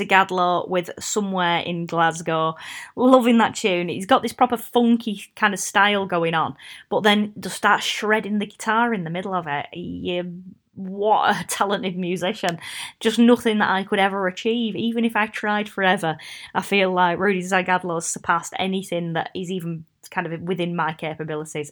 Zygadlo 0.00 0.68
with 0.68 0.90
Somewhere 0.98 1.60
in 1.60 1.86
Glasgow. 1.86 2.54
Loving 2.96 3.38
that 3.38 3.54
tune. 3.54 3.88
He's 3.88 4.06
got 4.06 4.22
this 4.22 4.32
proper 4.32 4.56
funky 4.56 5.24
kind 5.36 5.54
of 5.54 5.60
style 5.60 6.06
going 6.06 6.34
on, 6.34 6.56
but 6.88 7.02
then 7.02 7.32
just 7.38 7.56
starts 7.56 7.84
shredding 7.84 8.38
the 8.38 8.46
guitar 8.46 8.94
in 8.94 9.04
the 9.04 9.10
middle 9.10 9.34
of 9.34 9.46
it. 9.46 9.66
He, 9.72 10.22
what 10.74 11.36
a 11.36 11.44
talented 11.48 11.96
musician. 11.96 12.58
Just 13.00 13.18
nothing 13.18 13.58
that 13.58 13.70
I 13.70 13.84
could 13.84 13.98
ever 13.98 14.26
achieve, 14.26 14.76
even 14.76 15.04
if 15.04 15.16
I 15.16 15.26
tried 15.26 15.68
forever. 15.68 16.16
I 16.54 16.62
feel 16.62 16.92
like 16.92 17.18
Rudi 17.18 17.42
Zygadlo 17.42 17.96
has 17.96 18.06
surpassed 18.06 18.54
anything 18.58 19.12
that 19.14 19.30
is 19.34 19.50
even 19.50 19.84
kind 20.10 20.26
of 20.26 20.40
within 20.42 20.76
my 20.76 20.92
capabilities. 20.92 21.70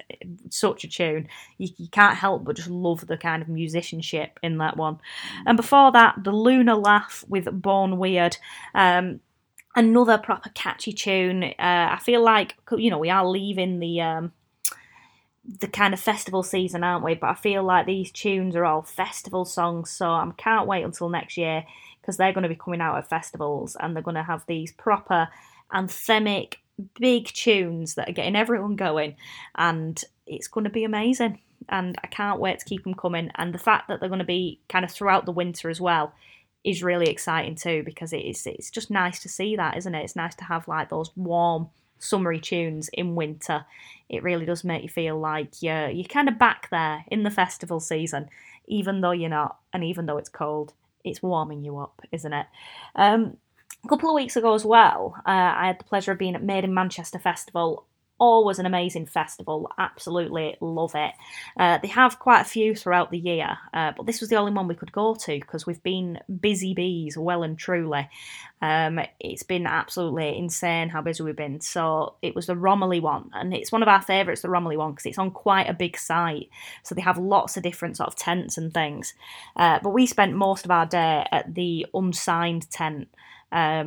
Such 0.50 0.84
a 0.84 0.88
tune. 0.88 1.28
You, 1.58 1.68
you, 1.76 1.88
can't 1.88 2.16
help 2.16 2.44
but 2.44 2.56
just 2.56 2.70
love 2.70 3.06
the 3.06 3.16
kind 3.16 3.42
of 3.42 3.48
musicianship 3.48 4.38
in 4.42 4.58
that 4.58 4.76
one. 4.76 4.98
And 5.46 5.56
before 5.56 5.92
that, 5.92 6.22
the 6.22 6.32
Lunar 6.32 6.76
Laugh 6.76 7.24
with 7.28 7.48
Born 7.62 7.98
Weird. 7.98 8.36
Um, 8.74 9.20
another 9.74 10.18
proper 10.18 10.50
catchy 10.50 10.92
tune. 10.92 11.44
Uh, 11.44 11.52
I 11.58 11.98
feel 12.02 12.22
like, 12.22 12.56
you 12.76 12.90
know, 12.90 12.98
we 12.98 13.10
are 13.10 13.26
leaving 13.26 13.80
the. 13.80 14.00
Um, 14.00 14.32
the 15.60 15.66
kind 15.66 15.94
of 15.94 16.00
festival 16.00 16.42
season, 16.42 16.84
aren't 16.84 17.02
we? 17.02 17.14
But 17.14 17.30
I 17.30 17.34
feel 17.34 17.62
like 17.62 17.86
these 17.86 18.12
tunes 18.12 18.54
are 18.54 18.66
all 18.66 18.82
festival 18.82 19.46
songs, 19.46 19.90
so 19.90 20.10
I 20.10 20.30
can't 20.36 20.68
wait 20.68 20.84
until 20.84 21.08
next 21.08 21.38
year 21.38 21.64
because 22.00 22.18
they're 22.18 22.34
going 22.34 22.42
to 22.42 22.50
be 22.50 22.54
coming 22.54 22.82
out 22.82 22.98
at 22.98 23.08
festivals 23.08 23.74
and 23.80 23.94
they're 23.94 24.02
going 24.02 24.14
to 24.14 24.22
have 24.22 24.44
these 24.46 24.72
proper 24.72 25.28
anthemic 25.72 26.56
big 27.00 27.26
tunes 27.26 27.94
that 27.94 28.08
are 28.08 28.12
getting 28.12 28.36
everyone 28.36 28.76
going, 28.76 29.16
and 29.56 30.02
it's 30.26 30.48
going 30.48 30.64
to 30.64 30.70
be 30.70 30.84
amazing. 30.84 31.40
And 31.68 31.96
I 32.02 32.06
can't 32.06 32.40
wait 32.40 32.60
to 32.60 32.64
keep 32.64 32.84
them 32.84 32.94
coming. 32.94 33.30
And 33.34 33.52
the 33.52 33.58
fact 33.58 33.88
that 33.88 34.00
they're 34.00 34.08
going 34.08 34.20
to 34.20 34.24
be 34.24 34.60
kind 34.68 34.84
of 34.84 34.90
throughout 34.90 35.26
the 35.26 35.32
winter 35.32 35.68
as 35.68 35.80
well 35.80 36.14
is 36.64 36.82
really 36.82 37.08
exciting 37.08 37.54
too 37.54 37.82
because 37.84 38.12
it's 38.12 38.46
it's 38.46 38.70
just 38.70 38.90
nice 38.90 39.20
to 39.20 39.28
see 39.28 39.56
that, 39.56 39.76
isn't 39.76 39.94
it? 39.94 40.04
It's 40.04 40.16
nice 40.16 40.34
to 40.36 40.44
have 40.44 40.68
like 40.68 40.88
those 40.88 41.10
warm 41.16 41.68
summery 41.98 42.40
tunes 42.40 42.88
in 42.92 43.14
winter. 43.14 43.64
It 44.08 44.22
really 44.22 44.46
does 44.46 44.64
make 44.64 44.82
you 44.82 44.88
feel 44.88 45.18
like 45.18 45.62
you're 45.62 45.88
you're 45.88 46.04
kind 46.04 46.28
of 46.28 46.38
back 46.38 46.68
there 46.70 47.04
in 47.08 47.22
the 47.22 47.30
festival 47.30 47.80
season, 47.80 48.28
even 48.66 49.00
though 49.00 49.12
you're 49.12 49.30
not, 49.30 49.58
and 49.72 49.84
even 49.84 50.06
though 50.06 50.18
it's 50.18 50.28
cold, 50.28 50.72
it's 51.04 51.22
warming 51.22 51.64
you 51.64 51.78
up, 51.78 52.02
isn't 52.12 52.32
it? 52.32 52.46
Um, 52.94 53.36
a 53.84 53.88
couple 53.88 54.08
of 54.08 54.14
weeks 54.14 54.36
ago 54.36 54.54
as 54.54 54.64
well, 54.64 55.14
uh, 55.18 55.30
I 55.30 55.66
had 55.68 55.78
the 55.78 55.84
pleasure 55.84 56.12
of 56.12 56.18
being 56.18 56.34
at 56.34 56.42
Made 56.42 56.64
in 56.64 56.74
Manchester 56.74 57.18
Festival. 57.18 57.84
Always 58.20 58.58
an 58.58 58.66
amazing 58.66 59.06
festival, 59.06 59.70
absolutely 59.78 60.56
love 60.60 60.96
it. 60.96 61.12
Uh, 61.56 61.78
they 61.78 61.86
have 61.86 62.18
quite 62.18 62.40
a 62.40 62.44
few 62.44 62.74
throughout 62.74 63.12
the 63.12 63.18
year, 63.18 63.56
uh, 63.72 63.92
but 63.96 64.06
this 64.06 64.20
was 64.20 64.28
the 64.28 64.34
only 64.34 64.50
one 64.50 64.66
we 64.66 64.74
could 64.74 64.90
go 64.90 65.14
to 65.14 65.38
because 65.38 65.68
we've 65.68 65.82
been 65.84 66.18
busy 66.40 66.74
bees, 66.74 67.16
well 67.16 67.44
and 67.44 67.56
truly. 67.56 68.10
Um, 68.60 68.98
it's 69.20 69.44
been 69.44 69.68
absolutely 69.68 70.36
insane 70.36 70.88
how 70.88 71.00
busy 71.00 71.22
we've 71.22 71.36
been. 71.36 71.60
So 71.60 72.16
it 72.20 72.34
was 72.34 72.46
the 72.46 72.56
Romiley 72.56 73.00
one, 73.00 73.30
and 73.34 73.54
it's 73.54 73.70
one 73.70 73.82
of 73.82 73.88
our 73.88 74.02
favourites, 74.02 74.42
the 74.42 74.48
Romiley 74.48 74.76
one, 74.76 74.90
because 74.90 75.06
it's 75.06 75.18
on 75.18 75.30
quite 75.30 75.70
a 75.70 75.74
big 75.74 75.96
site. 75.96 76.48
So 76.82 76.96
they 76.96 77.02
have 77.02 77.18
lots 77.18 77.56
of 77.56 77.62
different 77.62 77.98
sort 77.98 78.08
of 78.08 78.16
tents 78.16 78.58
and 78.58 78.74
things. 78.74 79.14
Uh, 79.54 79.78
but 79.80 79.90
we 79.90 80.06
spent 80.06 80.34
most 80.34 80.64
of 80.64 80.72
our 80.72 80.86
day 80.86 81.24
at 81.30 81.54
the 81.54 81.86
unsigned 81.94 82.68
tent 82.68 83.06
because 83.50 83.82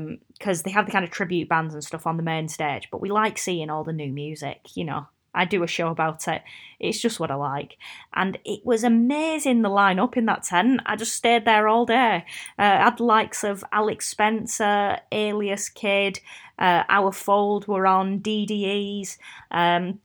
um, 0.59 0.63
they 0.65 0.71
have 0.71 0.85
the 0.85 0.91
kind 0.91 1.05
of 1.05 1.11
tribute 1.11 1.49
bands 1.49 1.73
and 1.73 1.83
stuff 1.83 2.07
on 2.07 2.17
the 2.17 2.23
main 2.23 2.47
stage. 2.47 2.89
But 2.91 3.01
we 3.01 3.09
like 3.09 3.37
seeing 3.37 3.69
all 3.69 3.83
the 3.83 3.93
new 3.93 4.11
music, 4.11 4.75
you 4.75 4.83
know. 4.83 5.07
I 5.33 5.45
do 5.45 5.63
a 5.63 5.67
show 5.67 5.87
about 5.87 6.27
it. 6.27 6.41
It's 6.79 6.99
just 6.99 7.19
what 7.19 7.31
I 7.31 7.35
like. 7.35 7.77
And 8.13 8.37
it 8.43 8.65
was 8.65 8.83
amazing 8.83 9.61
the 9.61 9.69
lineup 9.69 10.17
in 10.17 10.25
that 10.25 10.43
tent. 10.43 10.81
I 10.85 10.95
just 10.97 11.15
stayed 11.15 11.45
there 11.45 11.67
all 11.67 11.85
day. 11.85 12.25
Uh, 12.59 12.61
I 12.63 12.83
had 12.83 12.99
likes 12.99 13.43
of 13.43 13.63
Alex 13.71 14.09
Spencer, 14.09 14.99
Alias 15.11 15.69
Kid, 15.69 16.19
uh, 16.59 16.83
Our 16.89 17.11
Fold 17.13 17.67
were 17.67 17.87
on, 17.87 18.19
DDEs. 18.19 19.17
Um, 19.51 19.99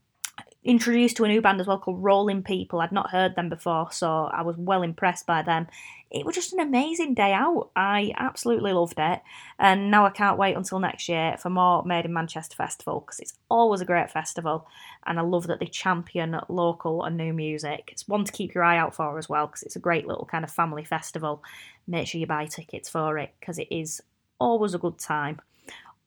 introduced 0.62 1.16
to 1.16 1.24
a 1.24 1.28
new 1.28 1.40
band 1.40 1.60
as 1.60 1.66
well 1.66 1.78
called 1.78 2.02
Rolling 2.02 2.42
People. 2.42 2.80
I'd 2.80 2.92
not 2.92 3.10
heard 3.10 3.36
them 3.36 3.48
before, 3.48 3.90
so 3.92 4.26
I 4.32 4.42
was 4.42 4.56
well 4.56 4.82
impressed 4.82 5.26
by 5.26 5.42
them 5.42 5.66
it 6.10 6.24
was 6.24 6.36
just 6.36 6.52
an 6.52 6.60
amazing 6.60 7.14
day 7.14 7.32
out. 7.32 7.70
I 7.74 8.12
absolutely 8.16 8.72
loved 8.72 8.98
it. 8.98 9.20
And 9.58 9.90
now 9.90 10.06
I 10.06 10.10
can't 10.10 10.38
wait 10.38 10.56
until 10.56 10.78
next 10.78 11.08
year 11.08 11.36
for 11.38 11.50
more 11.50 11.84
Made 11.84 12.04
in 12.04 12.12
Manchester 12.12 12.54
Festival 12.54 13.00
because 13.00 13.18
it's 13.18 13.34
always 13.50 13.80
a 13.80 13.86
great 13.86 14.10
festival. 14.10 14.68
And 15.04 15.18
I 15.18 15.22
love 15.22 15.48
that 15.48 15.58
they 15.58 15.66
champion 15.66 16.38
local 16.48 17.02
and 17.02 17.16
new 17.16 17.32
music. 17.32 17.88
It's 17.90 18.06
one 18.06 18.24
to 18.24 18.32
keep 18.32 18.54
your 18.54 18.62
eye 18.62 18.78
out 18.78 18.94
for 18.94 19.18
as 19.18 19.28
well 19.28 19.48
because 19.48 19.64
it's 19.64 19.76
a 19.76 19.80
great 19.80 20.06
little 20.06 20.26
kind 20.26 20.44
of 20.44 20.50
family 20.50 20.84
festival. 20.84 21.42
Make 21.88 22.06
sure 22.06 22.20
you 22.20 22.26
buy 22.26 22.46
tickets 22.46 22.88
for 22.88 23.18
it 23.18 23.34
because 23.40 23.58
it 23.58 23.68
is 23.70 24.00
always 24.38 24.74
a 24.74 24.78
good 24.78 24.98
time. 24.98 25.40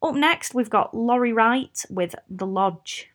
Up 0.02 0.16
next, 0.16 0.54
we've 0.54 0.70
got 0.70 0.96
Laurie 0.96 1.34
Wright 1.34 1.84
with 1.90 2.16
The 2.30 2.48
Lodge. 2.48 3.10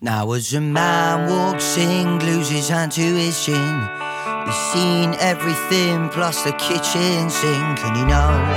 Now, 0.00 0.30
as 0.30 0.54
a 0.54 0.60
man 0.60 1.28
walks 1.28 1.76
in, 1.76 2.20
glues 2.20 2.48
his 2.48 2.68
hand 2.68 2.92
to 2.92 3.02
his 3.02 3.44
chin. 3.44 4.07
He's 4.48 4.56
seen 4.72 5.12
everything 5.20 6.08
plus 6.08 6.42
the 6.42 6.52
kitchen 6.52 7.28
sink, 7.28 7.84
and 7.84 7.94
he 7.94 8.04
knows 8.08 8.48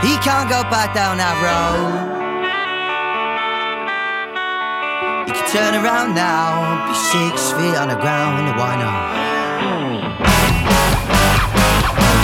he 0.00 0.16
can't 0.24 0.48
go 0.48 0.64
back 0.72 0.94
down 0.94 1.18
that 1.20 1.36
road. 1.44 1.92
He 5.28 5.32
can 5.36 5.44
turn 5.52 5.74
around 5.84 6.14
now, 6.16 6.88
be 6.88 6.96
six 6.96 7.52
feet 7.52 7.76
on 7.76 7.92
the 7.92 8.00
ground, 8.00 8.56
why 8.56 8.80
not? 8.80 9.12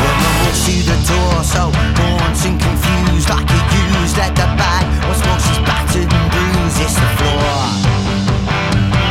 Woman 0.00 0.34
walks 0.40 0.64
through 0.64 0.88
the 0.88 0.96
door, 1.04 1.44
so 1.44 1.68
haunting, 2.00 2.56
confused, 2.56 3.28
like 3.28 3.44
a 3.44 3.60
used 3.76 4.16
at 4.16 4.32
the 4.32 4.48
back. 4.56 4.88
What's 5.04 5.20
more, 5.20 5.36
she's 5.36 5.60
battered 5.68 6.08
and 6.08 6.28
bruised, 6.32 6.80
it's 6.80 6.96
the 6.96 7.12
floor. 7.20 7.60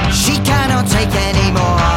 She 0.09 0.41
cannot 0.41 0.89
take 0.89 1.13
anymore. 1.13 1.96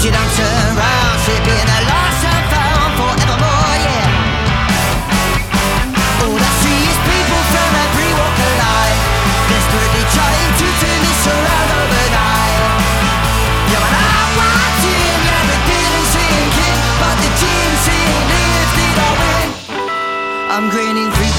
She 0.00 0.12
don't 0.12 0.32
turn 0.38 0.76
around, 0.76 1.16
she'd 1.24 1.42
be 1.42 1.56
a 1.56 1.78
lost 1.90 2.22
and 2.30 2.44
found 2.52 2.92
forevermore, 2.94 3.76
yeah. 3.82 4.06
All 6.22 6.38
I 6.38 6.50
see 6.62 6.80
is 6.92 6.98
people 7.10 7.42
from 7.50 7.70
every 7.84 8.10
walk 8.14 8.38
of 8.38 8.52
life, 8.60 9.00
desperately 9.50 10.04
trying 10.14 10.52
to 10.60 10.66
turn 10.78 11.00
this 11.00 11.22
around 11.26 11.70
overnight. 11.80 12.60
Yeah, 13.72 13.82
when 13.82 13.94
I 13.98 14.06
the 15.48 15.58
but. 17.00 17.16
I'm 20.56 20.70
through 21.10 21.34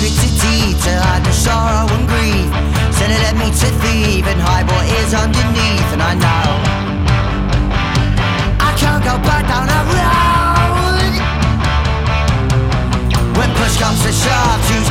to 0.83 0.91
hide 1.01 1.23
the 1.23 1.31
sorrow 1.31 1.87
and 1.89 2.05
grief. 2.07 2.51
Said 2.93 3.09
it 3.11 3.19
led 3.25 3.37
me 3.37 3.49
to 3.49 3.69
thieve 3.81 4.27
and 4.27 4.39
hide 4.41 4.67
what 4.67 4.85
is 5.01 5.13
underneath, 5.13 5.89
and 5.93 6.01
I 6.03 6.13
know 6.13 6.76
comes 13.79 14.01
to 14.03 14.11
shove, 14.11 14.67
choose 14.67 14.86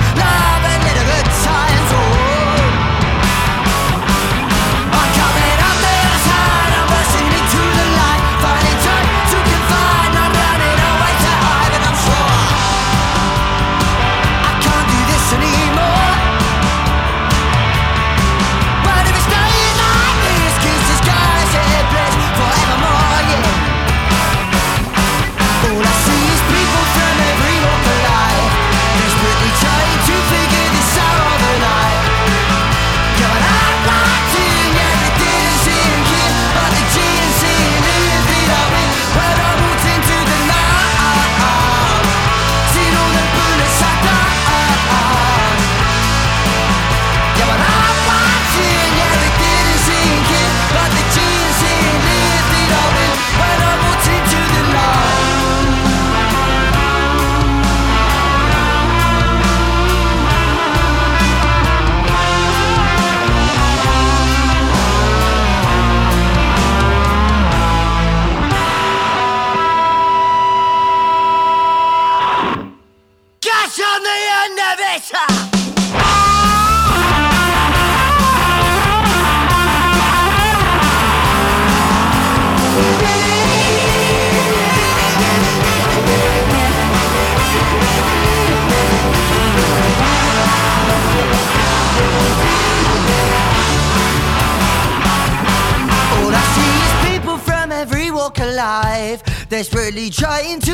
Desperately 99.86 100.10
trying 100.10 100.65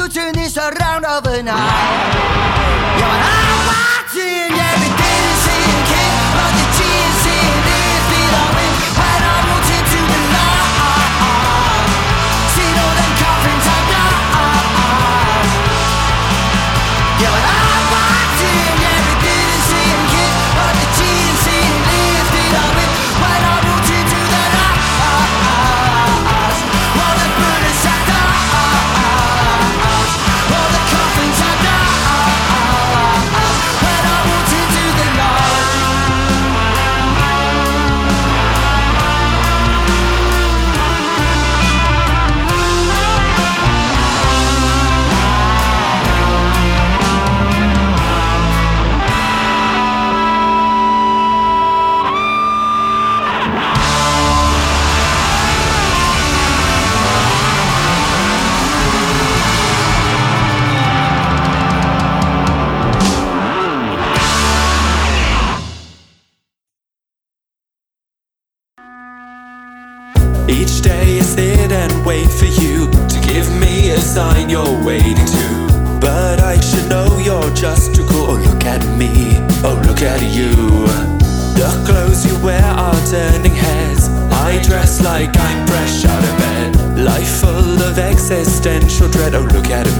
Oh, 89.35 89.41
look 89.55 89.70
at 89.70 89.87
me, 89.87 89.91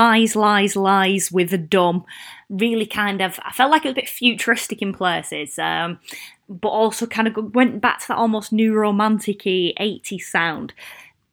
Lies, 0.00 0.34
Lies, 0.34 0.76
Lies 0.76 1.30
with 1.30 1.50
the 1.50 1.58
Dumb. 1.58 2.06
Really 2.48 2.86
kind 2.86 3.20
of, 3.20 3.38
I 3.42 3.52
felt 3.52 3.70
like 3.70 3.84
it 3.84 3.88
was 3.88 3.92
a 3.92 4.00
bit 4.00 4.08
futuristic 4.08 4.80
in 4.80 4.94
places, 4.94 5.58
um, 5.58 5.98
but 6.48 6.70
also 6.70 7.06
kind 7.06 7.28
of 7.28 7.54
went 7.54 7.82
back 7.82 8.00
to 8.00 8.08
that 8.08 8.16
almost 8.16 8.50
new 8.50 8.72
romantic 8.74 9.40
80s 9.40 10.22
sound. 10.22 10.72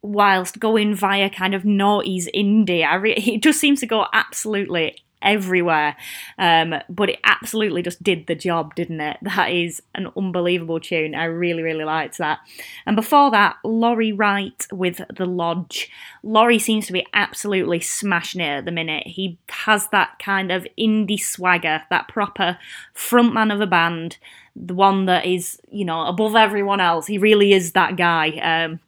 Whilst 0.02 0.60
going 0.60 0.94
via 0.94 1.30
kind 1.30 1.54
of 1.54 1.62
noughties 1.62 2.28
indie, 2.34 2.86
I 2.86 2.96
re- 2.96 3.14
it 3.16 3.42
just 3.42 3.58
seems 3.58 3.80
to 3.80 3.86
go 3.86 4.04
absolutely 4.12 4.98
everywhere. 5.22 5.96
Um, 6.38 6.74
but 6.88 7.10
it 7.10 7.18
absolutely 7.24 7.82
just 7.82 8.02
did 8.02 8.26
the 8.26 8.34
job, 8.34 8.74
didn't 8.74 9.00
it? 9.00 9.18
That 9.22 9.50
is 9.52 9.82
an 9.94 10.08
unbelievable 10.16 10.80
tune. 10.80 11.14
I 11.14 11.24
really, 11.24 11.62
really 11.62 11.84
liked 11.84 12.18
that. 12.18 12.40
And 12.86 12.96
before 12.96 13.30
that, 13.30 13.56
Laurie 13.64 14.12
Wright 14.12 14.66
with 14.72 15.00
The 15.16 15.26
Lodge. 15.26 15.90
Laurie 16.22 16.58
seems 16.58 16.86
to 16.86 16.92
be 16.92 17.06
absolutely 17.14 17.80
smashing 17.80 18.40
it 18.40 18.58
at 18.58 18.64
the 18.64 18.72
minute. 18.72 19.06
He 19.06 19.38
has 19.48 19.88
that 19.88 20.18
kind 20.18 20.50
of 20.50 20.66
indie 20.78 21.20
swagger, 21.20 21.82
that 21.90 22.08
proper 22.08 22.58
frontman 22.94 23.52
of 23.52 23.60
a 23.60 23.66
band, 23.66 24.18
the 24.56 24.74
one 24.74 25.06
that 25.06 25.26
is, 25.26 25.60
you 25.70 25.84
know, 25.84 26.06
above 26.06 26.34
everyone 26.34 26.80
else. 26.80 27.06
He 27.06 27.18
really 27.18 27.52
is 27.52 27.72
that 27.72 27.96
guy. 27.96 28.30
Um, 28.38 28.80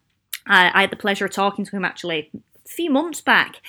I, 0.47 0.71
I 0.75 0.81
had 0.83 0.91
the 0.91 0.97
pleasure 0.97 1.27
of 1.27 1.33
talking 1.33 1.65
to 1.65 1.77
him 1.77 1.85
actually 1.85 2.31
a 2.35 2.69
few 2.69 2.91
months 2.91 3.21
back. 3.21 3.61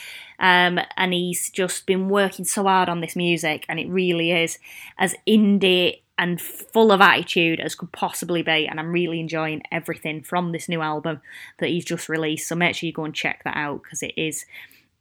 Um, 0.41 0.79
and 0.97 1.13
he's 1.13 1.49
just 1.51 1.85
been 1.85 2.09
working 2.09 2.43
so 2.43 2.63
hard 2.63 2.89
on 2.89 2.99
this 2.99 3.15
music, 3.15 3.65
and 3.69 3.79
it 3.79 3.87
really 3.87 4.31
is 4.31 4.57
as 4.97 5.15
indie 5.25 6.01
and 6.17 6.39
full 6.39 6.91
of 6.91 7.01
attitude 7.01 7.59
as 7.59 7.73
could 7.73 7.91
possibly 7.91 8.43
be. 8.43 8.67
And 8.67 8.79
I'm 8.79 8.91
really 8.91 9.19
enjoying 9.19 9.63
everything 9.71 10.21
from 10.21 10.51
this 10.51 10.67
new 10.67 10.81
album 10.81 11.21
that 11.59 11.69
he's 11.69 11.85
just 11.85 12.09
released. 12.09 12.47
So 12.47 12.55
make 12.55 12.75
sure 12.75 12.87
you 12.87 12.93
go 12.93 13.05
and 13.05 13.13
check 13.13 13.43
that 13.43 13.57
out 13.57 13.81
because 13.81 14.03
it 14.03 14.13
is, 14.17 14.45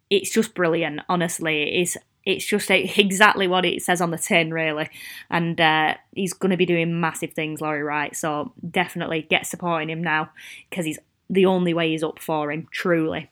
it's 0.09 0.30
just 0.30 0.55
brilliant. 0.55 1.01
Honestly, 1.09 1.62
it 1.62 1.82
is. 1.82 1.99
It's 2.26 2.45
just 2.45 2.70
exactly 2.70 3.49
what 3.49 3.64
it 3.64 3.82
says 3.82 4.03
on 4.03 4.11
the 4.11 4.18
tin, 4.18 4.53
really. 4.53 4.91
And 5.30 5.59
uh, 5.59 5.95
he's 6.14 6.34
going 6.34 6.51
to 6.51 6.57
be 6.57 6.66
doing 6.66 7.01
massive 7.01 7.32
things, 7.32 7.62
Laurie 7.62 7.82
Wright. 7.82 8.14
So 8.14 8.53
definitely 8.70 9.22
get 9.22 9.47
supporting 9.47 9.88
him 9.88 10.03
now 10.03 10.30
because 10.68 10.84
he's 10.84 10.99
the 11.30 11.47
only 11.47 11.72
way 11.72 11.91
he's 11.91 12.03
up 12.03 12.18
for 12.18 12.53
him. 12.53 12.68
Truly, 12.70 13.30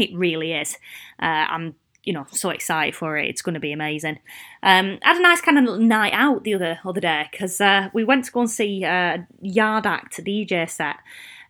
it 0.00 0.14
really 0.14 0.52
is. 0.52 0.76
Uh, 1.20 1.46
I'm 1.48 1.74
you 2.04 2.14
know, 2.14 2.26
so 2.30 2.48
excited 2.48 2.96
for 2.96 3.18
it. 3.18 3.28
It's 3.28 3.42
going 3.42 3.52
to 3.52 3.60
be 3.60 3.70
amazing. 3.70 4.18
Um, 4.62 4.98
I 5.04 5.08
had 5.08 5.18
a 5.18 5.22
nice 5.22 5.42
kind 5.42 5.68
of 5.68 5.78
night 5.78 6.14
out 6.14 6.42
the 6.42 6.54
other 6.54 6.78
other 6.82 7.02
day 7.02 7.28
because 7.30 7.60
uh, 7.60 7.90
we 7.92 8.02
went 8.02 8.24
to 8.24 8.32
go 8.32 8.40
and 8.40 8.50
see 8.50 8.82
uh, 8.82 9.18
Yard 9.42 9.86
Act 9.86 10.18
DJ 10.24 10.70
set. 10.70 10.96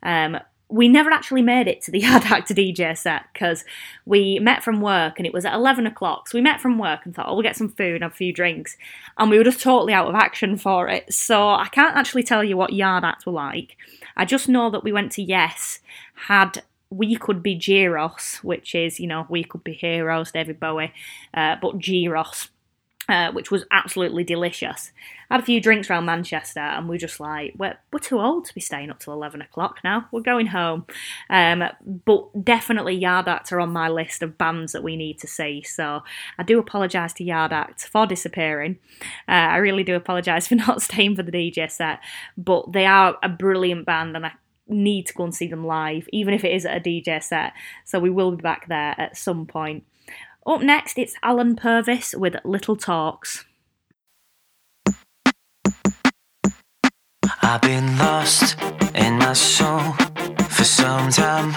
Um, 0.02 0.38
we 0.70 0.88
never 0.88 1.10
actually 1.10 1.42
made 1.42 1.66
it 1.68 1.80
to 1.82 1.90
the 1.90 2.00
Yard 2.00 2.24
Act 2.26 2.48
DJ 2.48 2.96
set 2.96 3.22
because 3.32 3.64
we 4.04 4.38
met 4.40 4.64
from 4.64 4.80
work 4.80 5.18
and 5.18 5.26
it 5.26 5.32
was 5.32 5.44
at 5.44 5.54
11 5.54 5.86
o'clock. 5.86 6.28
So 6.28 6.36
we 6.36 6.42
met 6.42 6.60
from 6.60 6.78
work 6.78 7.00
and 7.04 7.14
thought, 7.14 7.26
oh, 7.28 7.34
we'll 7.34 7.42
get 7.42 7.56
some 7.56 7.70
food, 7.70 8.02
have 8.02 8.12
a 8.12 8.14
few 8.14 8.32
drinks. 8.32 8.76
And 9.16 9.30
we 9.30 9.38
were 9.38 9.44
just 9.44 9.62
totally 9.62 9.92
out 9.92 10.08
of 10.08 10.14
action 10.14 10.56
for 10.56 10.88
it. 10.88 11.12
So 11.12 11.50
I 11.50 11.68
can't 11.70 11.96
actually 11.96 12.24
tell 12.24 12.44
you 12.44 12.56
what 12.56 12.72
Yard 12.72 13.04
Act 13.04 13.26
were 13.26 13.32
like. 13.32 13.76
I 14.16 14.24
just 14.24 14.48
know 14.48 14.70
that 14.70 14.84
we 14.84 14.92
went 14.92 15.12
to 15.12 15.22
Yes, 15.22 15.78
had 16.26 16.62
We 16.90 17.16
Could 17.16 17.42
Be 17.42 17.54
Gyros, 17.54 18.38
which 18.42 18.74
is, 18.74 18.98
you 18.98 19.06
know, 19.06 19.26
We 19.28 19.44
Could 19.44 19.64
Be 19.64 19.72
Heroes, 19.72 20.32
David 20.32 20.58
Bowie, 20.58 20.92
uh, 21.34 21.56
but 21.60 21.78
Gyros. 21.78 22.48
Uh, 23.10 23.32
which 23.32 23.50
was 23.50 23.64
absolutely 23.70 24.22
delicious. 24.22 24.92
Had 25.30 25.40
a 25.40 25.42
few 25.42 25.62
drinks 25.62 25.88
around 25.88 26.04
Manchester, 26.04 26.60
and 26.60 26.90
we 26.90 26.96
are 26.96 26.98
just 26.98 27.18
like, 27.18 27.54
we're, 27.56 27.78
we're 27.90 28.00
too 28.00 28.20
old 28.20 28.44
to 28.44 28.54
be 28.54 28.60
staying 28.60 28.90
up 28.90 28.98
till 28.98 29.14
11 29.14 29.40
o'clock 29.40 29.78
now. 29.82 30.06
We're 30.12 30.20
going 30.20 30.48
home. 30.48 30.84
Um, 31.30 31.64
but 32.04 32.44
definitely 32.44 32.96
Yard 32.96 33.26
Act 33.26 33.50
are 33.50 33.60
on 33.60 33.72
my 33.72 33.88
list 33.88 34.22
of 34.22 34.36
bands 34.36 34.72
that 34.72 34.82
we 34.82 34.94
need 34.94 35.18
to 35.20 35.26
see. 35.26 35.62
So 35.62 36.02
I 36.38 36.42
do 36.42 36.58
apologise 36.58 37.14
to 37.14 37.24
Yard 37.24 37.50
Act 37.50 37.86
for 37.86 38.06
disappearing. 38.06 38.76
Uh, 39.26 39.32
I 39.32 39.56
really 39.56 39.84
do 39.84 39.94
apologise 39.94 40.46
for 40.48 40.56
not 40.56 40.82
staying 40.82 41.16
for 41.16 41.22
the 41.22 41.32
DJ 41.32 41.70
set, 41.70 42.00
but 42.36 42.74
they 42.74 42.84
are 42.84 43.16
a 43.22 43.30
brilliant 43.30 43.86
band, 43.86 44.16
and 44.16 44.26
I 44.26 44.32
need 44.68 45.06
to 45.06 45.14
go 45.14 45.24
and 45.24 45.34
see 45.34 45.46
them 45.46 45.66
live, 45.66 46.08
even 46.12 46.34
if 46.34 46.44
it 46.44 46.52
is 46.52 46.66
at 46.66 46.76
a 46.76 46.80
DJ 46.80 47.22
set. 47.22 47.52
So 47.84 47.98
we 47.98 48.10
will 48.10 48.32
be 48.32 48.42
back 48.42 48.68
there 48.68 48.94
at 48.98 49.16
some 49.16 49.46
point. 49.46 49.84
Up 50.46 50.62
next, 50.62 50.98
it's 50.98 51.14
Alan 51.22 51.56
Purvis 51.56 52.14
with 52.14 52.36
Little 52.44 52.76
Talks. 52.76 53.44
I've 57.42 57.60
been 57.60 57.98
lost 57.98 58.56
in 58.94 59.18
my 59.18 59.32
soul 59.32 59.92
for 60.48 60.64
some 60.64 61.10
time. 61.10 61.52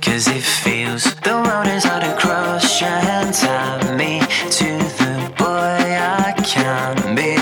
Cause 0.00 0.28
it 0.28 0.42
feels 0.42 1.04
the 1.16 1.34
road 1.34 1.66
is 1.68 1.84
hard 1.84 2.02
to 2.02 2.16
cross 2.16 2.82
and 2.82 3.34
tie 3.34 3.96
me 3.96 4.20
to 4.20 4.66
the 4.98 5.34
boy 5.36 5.46
I 5.46 6.34
can 6.44 7.14
be. 7.14 7.36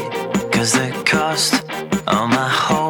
Cause 0.51 0.73
the 0.73 0.91
cost 1.07 1.55
of 2.07 2.29
my 2.29 2.49
hope 2.49 2.86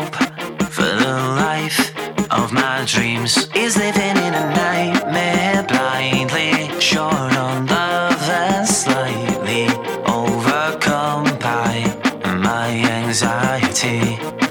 dreams 2.86 3.48
is 3.56 3.76
living 3.76 4.16
in 4.16 4.32
a 4.34 4.50
nightmare 4.54 5.64
blindly. 5.64 6.80
Short 6.80 7.12
on 7.12 7.66
love 7.66 8.22
and 8.22 8.66
slightly 8.66 9.66
overcome 10.06 11.24
by 11.40 11.82
my 12.24 12.68
anxiety. 12.68 14.45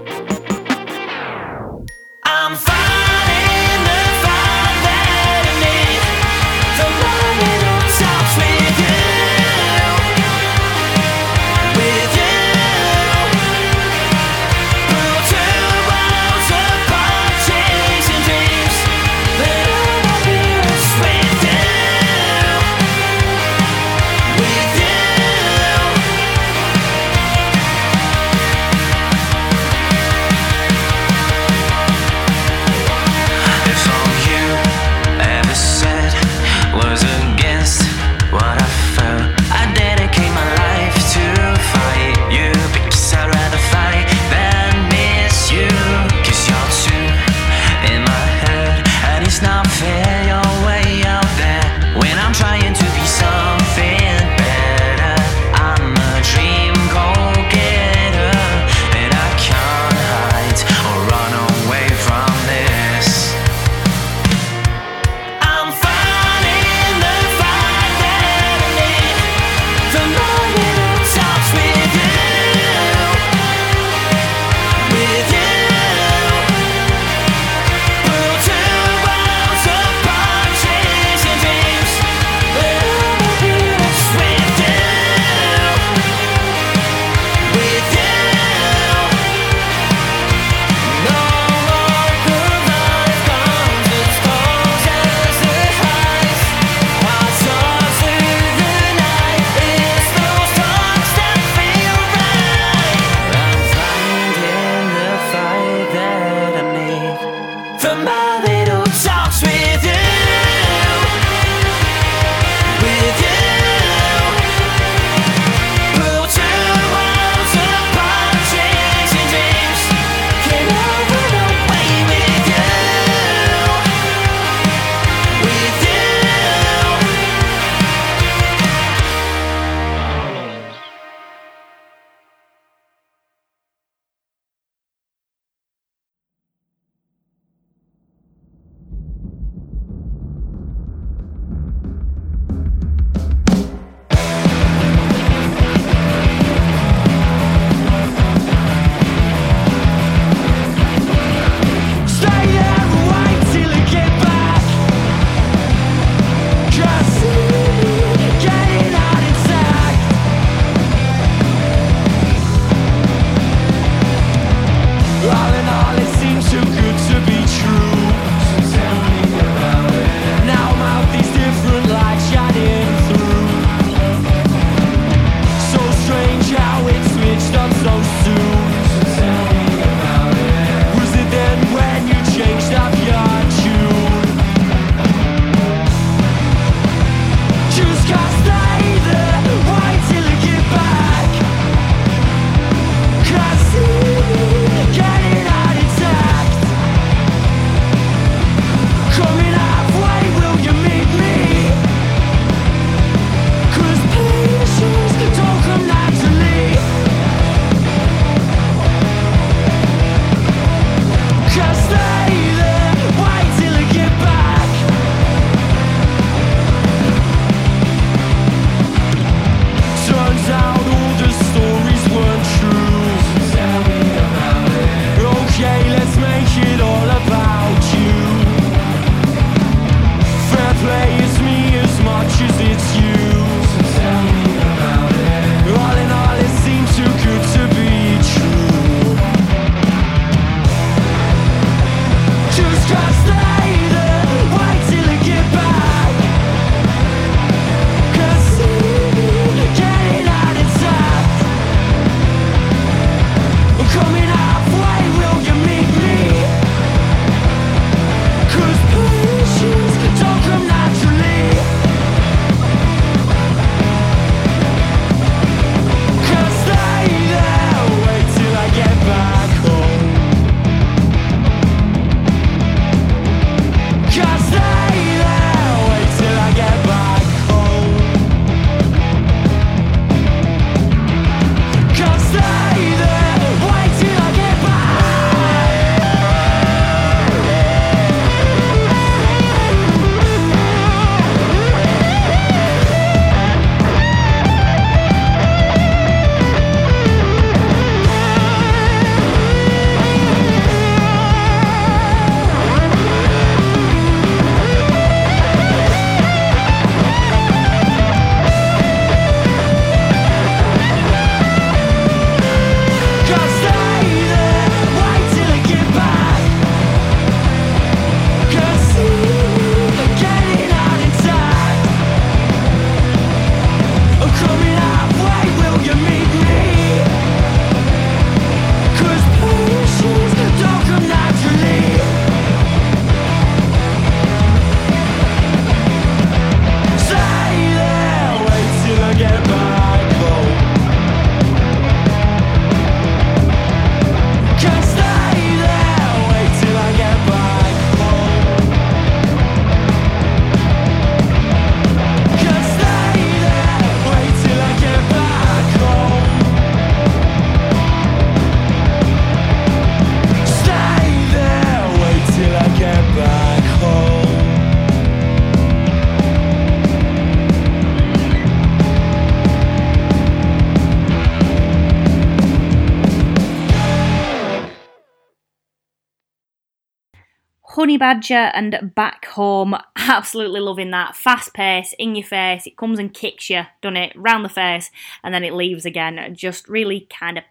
Badger 377.98 378.52
and 378.54 378.92
Back 378.96 379.26
Home. 379.28 379.76
Absolutely 379.96 380.60
loving 380.60 380.90
that. 380.92 381.16
Fast 381.16 381.54
pace, 381.54 381.94
in 382.00 382.16
your 382.16 382.26
face. 382.26 382.66
It 382.66 382.78
comes 382.78 382.98
and 382.98 383.14
kicks 383.14 383.52
you, 383.52 383.62
done 383.82 383.96
it, 383.96 384.12
round 384.16 384.44
the 384.44 384.50
face, 384.50 384.90
and 385.24 385.34
then 385.34 385.44
it 385.44 385.54
leaves 385.54 385.86
again. 385.86 386.34
Just 386.36 386.68
really 386.68 387.08
kind 387.12 387.38
of 387.38 387.44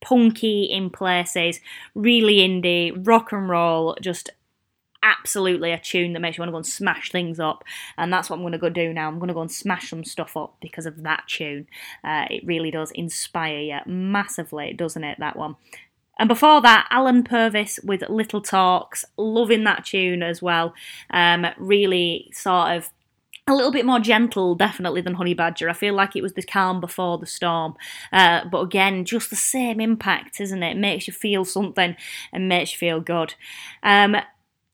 punky 0.00 0.62
in 0.64 0.90
places, 0.90 1.60
really 1.96 2.36
indie, 2.36 2.92
rock 3.04 3.32
and 3.32 3.48
roll, 3.48 3.96
just 4.00 4.30
absolutely 5.02 5.72
a 5.72 5.78
tune 5.78 6.12
that 6.12 6.20
makes 6.20 6.36
you 6.36 6.42
want 6.42 6.48
to 6.48 6.52
go 6.52 6.58
and 6.58 6.66
smash 6.66 7.10
things 7.10 7.40
up. 7.40 7.64
And 7.98 8.12
that's 8.12 8.30
what 8.30 8.36
I'm 8.36 8.42
going 8.42 8.52
to 8.52 8.58
go 8.58 8.68
do 8.68 8.92
now. 8.92 9.08
I'm 9.08 9.18
going 9.18 9.28
to 9.28 9.34
go 9.34 9.40
and 9.40 9.50
smash 9.50 9.90
some 9.90 10.04
stuff 10.04 10.36
up 10.36 10.56
because 10.60 10.86
of 10.86 11.02
that 11.02 11.24
tune. 11.26 11.66
Uh, 12.04 12.26
it 12.30 12.46
really 12.46 12.70
does 12.70 12.92
inspire 12.92 13.58
you 13.58 13.78
massively, 13.86 14.72
doesn't 14.72 15.04
it? 15.04 15.18
That 15.18 15.36
one. 15.36 15.56
And 16.20 16.28
before 16.28 16.60
that, 16.60 16.86
Alan 16.90 17.24
Purvis 17.24 17.80
with 17.82 18.06
Little 18.10 18.42
Talks, 18.42 19.06
loving 19.16 19.64
that 19.64 19.86
tune 19.86 20.22
as 20.22 20.42
well. 20.42 20.74
Um, 21.08 21.46
really 21.56 22.30
sort 22.34 22.76
of 22.76 22.90
a 23.48 23.54
little 23.54 23.72
bit 23.72 23.86
more 23.86 24.00
gentle, 24.00 24.54
definitely, 24.54 25.00
than 25.00 25.14
Honey 25.14 25.32
Badger. 25.32 25.70
I 25.70 25.72
feel 25.72 25.94
like 25.94 26.14
it 26.14 26.22
was 26.22 26.34
the 26.34 26.42
calm 26.42 26.78
before 26.78 27.16
the 27.16 27.24
storm. 27.24 27.74
Uh, 28.12 28.44
but 28.44 28.60
again, 28.60 29.06
just 29.06 29.30
the 29.30 29.36
same 29.36 29.80
impact, 29.80 30.42
isn't 30.42 30.62
it? 30.62 30.76
Makes 30.76 31.06
you 31.06 31.14
feel 31.14 31.46
something 31.46 31.96
and 32.34 32.48
makes 32.50 32.72
you 32.72 32.78
feel 32.78 33.00
good. 33.00 33.34
Um, 33.82 34.14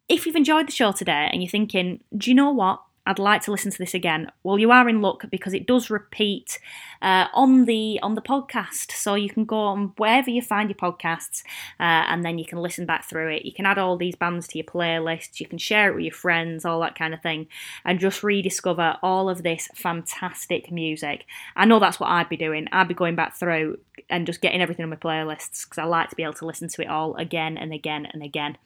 if 0.08 0.26
you've 0.26 0.34
enjoyed 0.34 0.66
the 0.66 0.72
show 0.72 0.90
today 0.90 1.30
and 1.32 1.44
you're 1.44 1.50
thinking, 1.50 2.02
do 2.16 2.28
you 2.28 2.34
know 2.34 2.50
what? 2.50 2.82
I'd 3.06 3.20
like 3.20 3.42
to 3.42 3.52
listen 3.52 3.70
to 3.70 3.78
this 3.78 3.94
again. 3.94 4.32
Well, 4.42 4.58
you 4.58 4.72
are 4.72 4.88
in 4.88 5.00
luck 5.00 5.30
because 5.30 5.54
it 5.54 5.66
does 5.66 5.90
repeat 5.90 6.58
uh, 7.02 7.26
on 7.34 7.64
the 7.64 7.98
on 8.02 8.14
the 8.14 8.22
podcast, 8.22 8.92
so 8.92 9.14
you 9.14 9.28
can 9.30 9.44
go 9.44 9.58
on 9.58 9.92
wherever 9.96 10.30
you 10.30 10.42
find 10.42 10.68
your 10.70 10.76
podcasts, 10.76 11.42
uh, 11.80 12.04
and 12.08 12.24
then 12.24 12.38
you 12.38 12.44
can 12.44 12.58
listen 12.58 12.86
back 12.86 13.04
through 13.04 13.30
it. 13.30 13.44
You 13.44 13.52
can 13.52 13.66
add 13.66 13.78
all 13.78 13.96
these 13.96 14.16
bands 14.16 14.46
to 14.48 14.58
your 14.58 14.64
playlist. 14.64 15.40
You 15.40 15.46
can 15.46 15.58
share 15.58 15.90
it 15.90 15.94
with 15.94 16.04
your 16.04 16.14
friends, 16.14 16.64
all 16.64 16.80
that 16.80 16.98
kind 16.98 17.14
of 17.14 17.22
thing, 17.22 17.46
and 17.84 18.00
just 18.00 18.22
rediscover 18.22 18.96
all 19.02 19.28
of 19.28 19.42
this 19.42 19.68
fantastic 19.74 20.70
music. 20.70 21.24
I 21.54 21.64
know 21.64 21.78
that's 21.78 22.00
what 22.00 22.10
I'd 22.10 22.28
be 22.28 22.36
doing. 22.36 22.68
I'd 22.72 22.88
be 22.88 22.94
going 22.94 23.16
back 23.16 23.36
through 23.36 23.78
and 24.08 24.26
just 24.26 24.40
getting 24.40 24.60
everything 24.60 24.84
on 24.84 24.90
my 24.90 24.96
playlists 24.96 25.64
because 25.64 25.78
I 25.78 25.84
like 25.84 26.10
to 26.10 26.16
be 26.16 26.22
able 26.22 26.34
to 26.34 26.46
listen 26.46 26.68
to 26.68 26.82
it 26.82 26.88
all 26.88 27.14
again 27.16 27.56
and 27.56 27.72
again 27.72 28.06
and 28.12 28.22
again. 28.22 28.58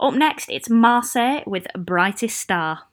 Up 0.00 0.14
next, 0.14 0.50
it's 0.50 0.68
Marseille 0.68 1.42
with 1.46 1.66
Brightest 1.76 2.36
Star. 2.36 2.84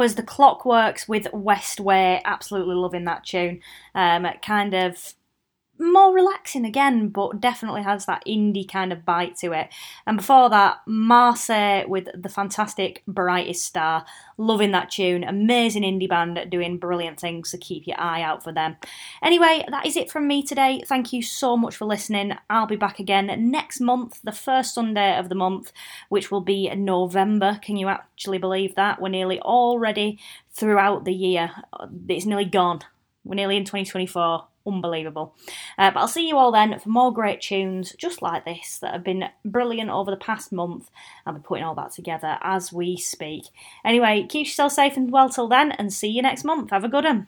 Was 0.00 0.14
the 0.14 0.22
Clockworks 0.22 1.06
with 1.06 1.30
West 1.30 1.78
Way. 1.78 2.22
Absolutely 2.24 2.74
loving 2.74 3.04
that 3.04 3.22
tune. 3.22 3.60
Um, 3.94 4.26
kind 4.40 4.72
of 4.72 5.12
more 5.80 6.14
relaxing 6.14 6.64
again, 6.64 7.08
but 7.08 7.40
definitely 7.40 7.82
has 7.82 8.06
that 8.06 8.22
indie 8.26 8.70
kind 8.70 8.92
of 8.92 9.04
bite 9.04 9.36
to 9.38 9.52
it. 9.52 9.68
And 10.06 10.18
before 10.18 10.50
that, 10.50 10.82
Marseille 10.86 11.84
with 11.88 12.08
the 12.14 12.28
fantastic 12.28 13.02
Brightest 13.06 13.64
Star. 13.64 14.04
Loving 14.36 14.70
that 14.72 14.90
tune. 14.90 15.24
Amazing 15.24 15.82
indie 15.82 16.08
band 16.08 16.38
doing 16.50 16.78
brilliant 16.78 17.20
things, 17.20 17.50
so 17.50 17.58
keep 17.58 17.86
your 17.86 18.00
eye 18.00 18.22
out 18.22 18.42
for 18.42 18.52
them. 18.52 18.76
Anyway, 19.22 19.64
that 19.70 19.86
is 19.86 19.96
it 19.96 20.10
from 20.10 20.26
me 20.26 20.42
today. 20.42 20.82
Thank 20.86 21.12
you 21.12 21.22
so 21.22 21.56
much 21.56 21.76
for 21.76 21.84
listening. 21.84 22.32
I'll 22.48 22.66
be 22.66 22.76
back 22.76 22.98
again 22.98 23.50
next 23.50 23.80
month, 23.80 24.20
the 24.22 24.32
first 24.32 24.74
Sunday 24.74 25.16
of 25.18 25.28
the 25.28 25.34
month, 25.34 25.72
which 26.08 26.30
will 26.30 26.40
be 26.40 26.74
November. 26.74 27.58
Can 27.62 27.76
you 27.76 27.88
actually 27.88 28.38
believe 28.38 28.74
that? 28.76 29.00
We're 29.00 29.08
nearly 29.08 29.40
already 29.40 30.18
throughout 30.50 31.04
the 31.04 31.14
year. 31.14 31.50
It's 32.08 32.26
nearly 32.26 32.44
gone. 32.44 32.80
We're 33.24 33.34
nearly 33.34 33.56
in 33.56 33.64
2024. 33.64 34.46
Unbelievable. 34.66 35.34
Uh, 35.78 35.90
but 35.90 36.00
I'll 36.00 36.08
see 36.08 36.28
you 36.28 36.36
all 36.36 36.52
then 36.52 36.78
for 36.78 36.88
more 36.90 37.12
great 37.12 37.40
tunes 37.40 37.94
just 37.98 38.20
like 38.20 38.44
this 38.44 38.78
that 38.78 38.92
have 38.92 39.04
been 39.04 39.24
brilliant 39.44 39.90
over 39.90 40.10
the 40.10 40.16
past 40.16 40.52
month. 40.52 40.90
I'll 41.24 41.34
be 41.34 41.40
putting 41.40 41.64
all 41.64 41.74
that 41.76 41.92
together 41.92 42.38
as 42.42 42.72
we 42.72 42.96
speak. 42.96 43.44
Anyway, 43.84 44.26
keep 44.28 44.46
yourself 44.46 44.72
safe 44.72 44.96
and 44.96 45.10
well 45.10 45.30
till 45.30 45.48
then, 45.48 45.72
and 45.72 45.92
see 45.92 46.08
you 46.08 46.22
next 46.22 46.44
month. 46.44 46.70
Have 46.70 46.84
a 46.84 46.88
good 46.88 47.04
one. 47.04 47.26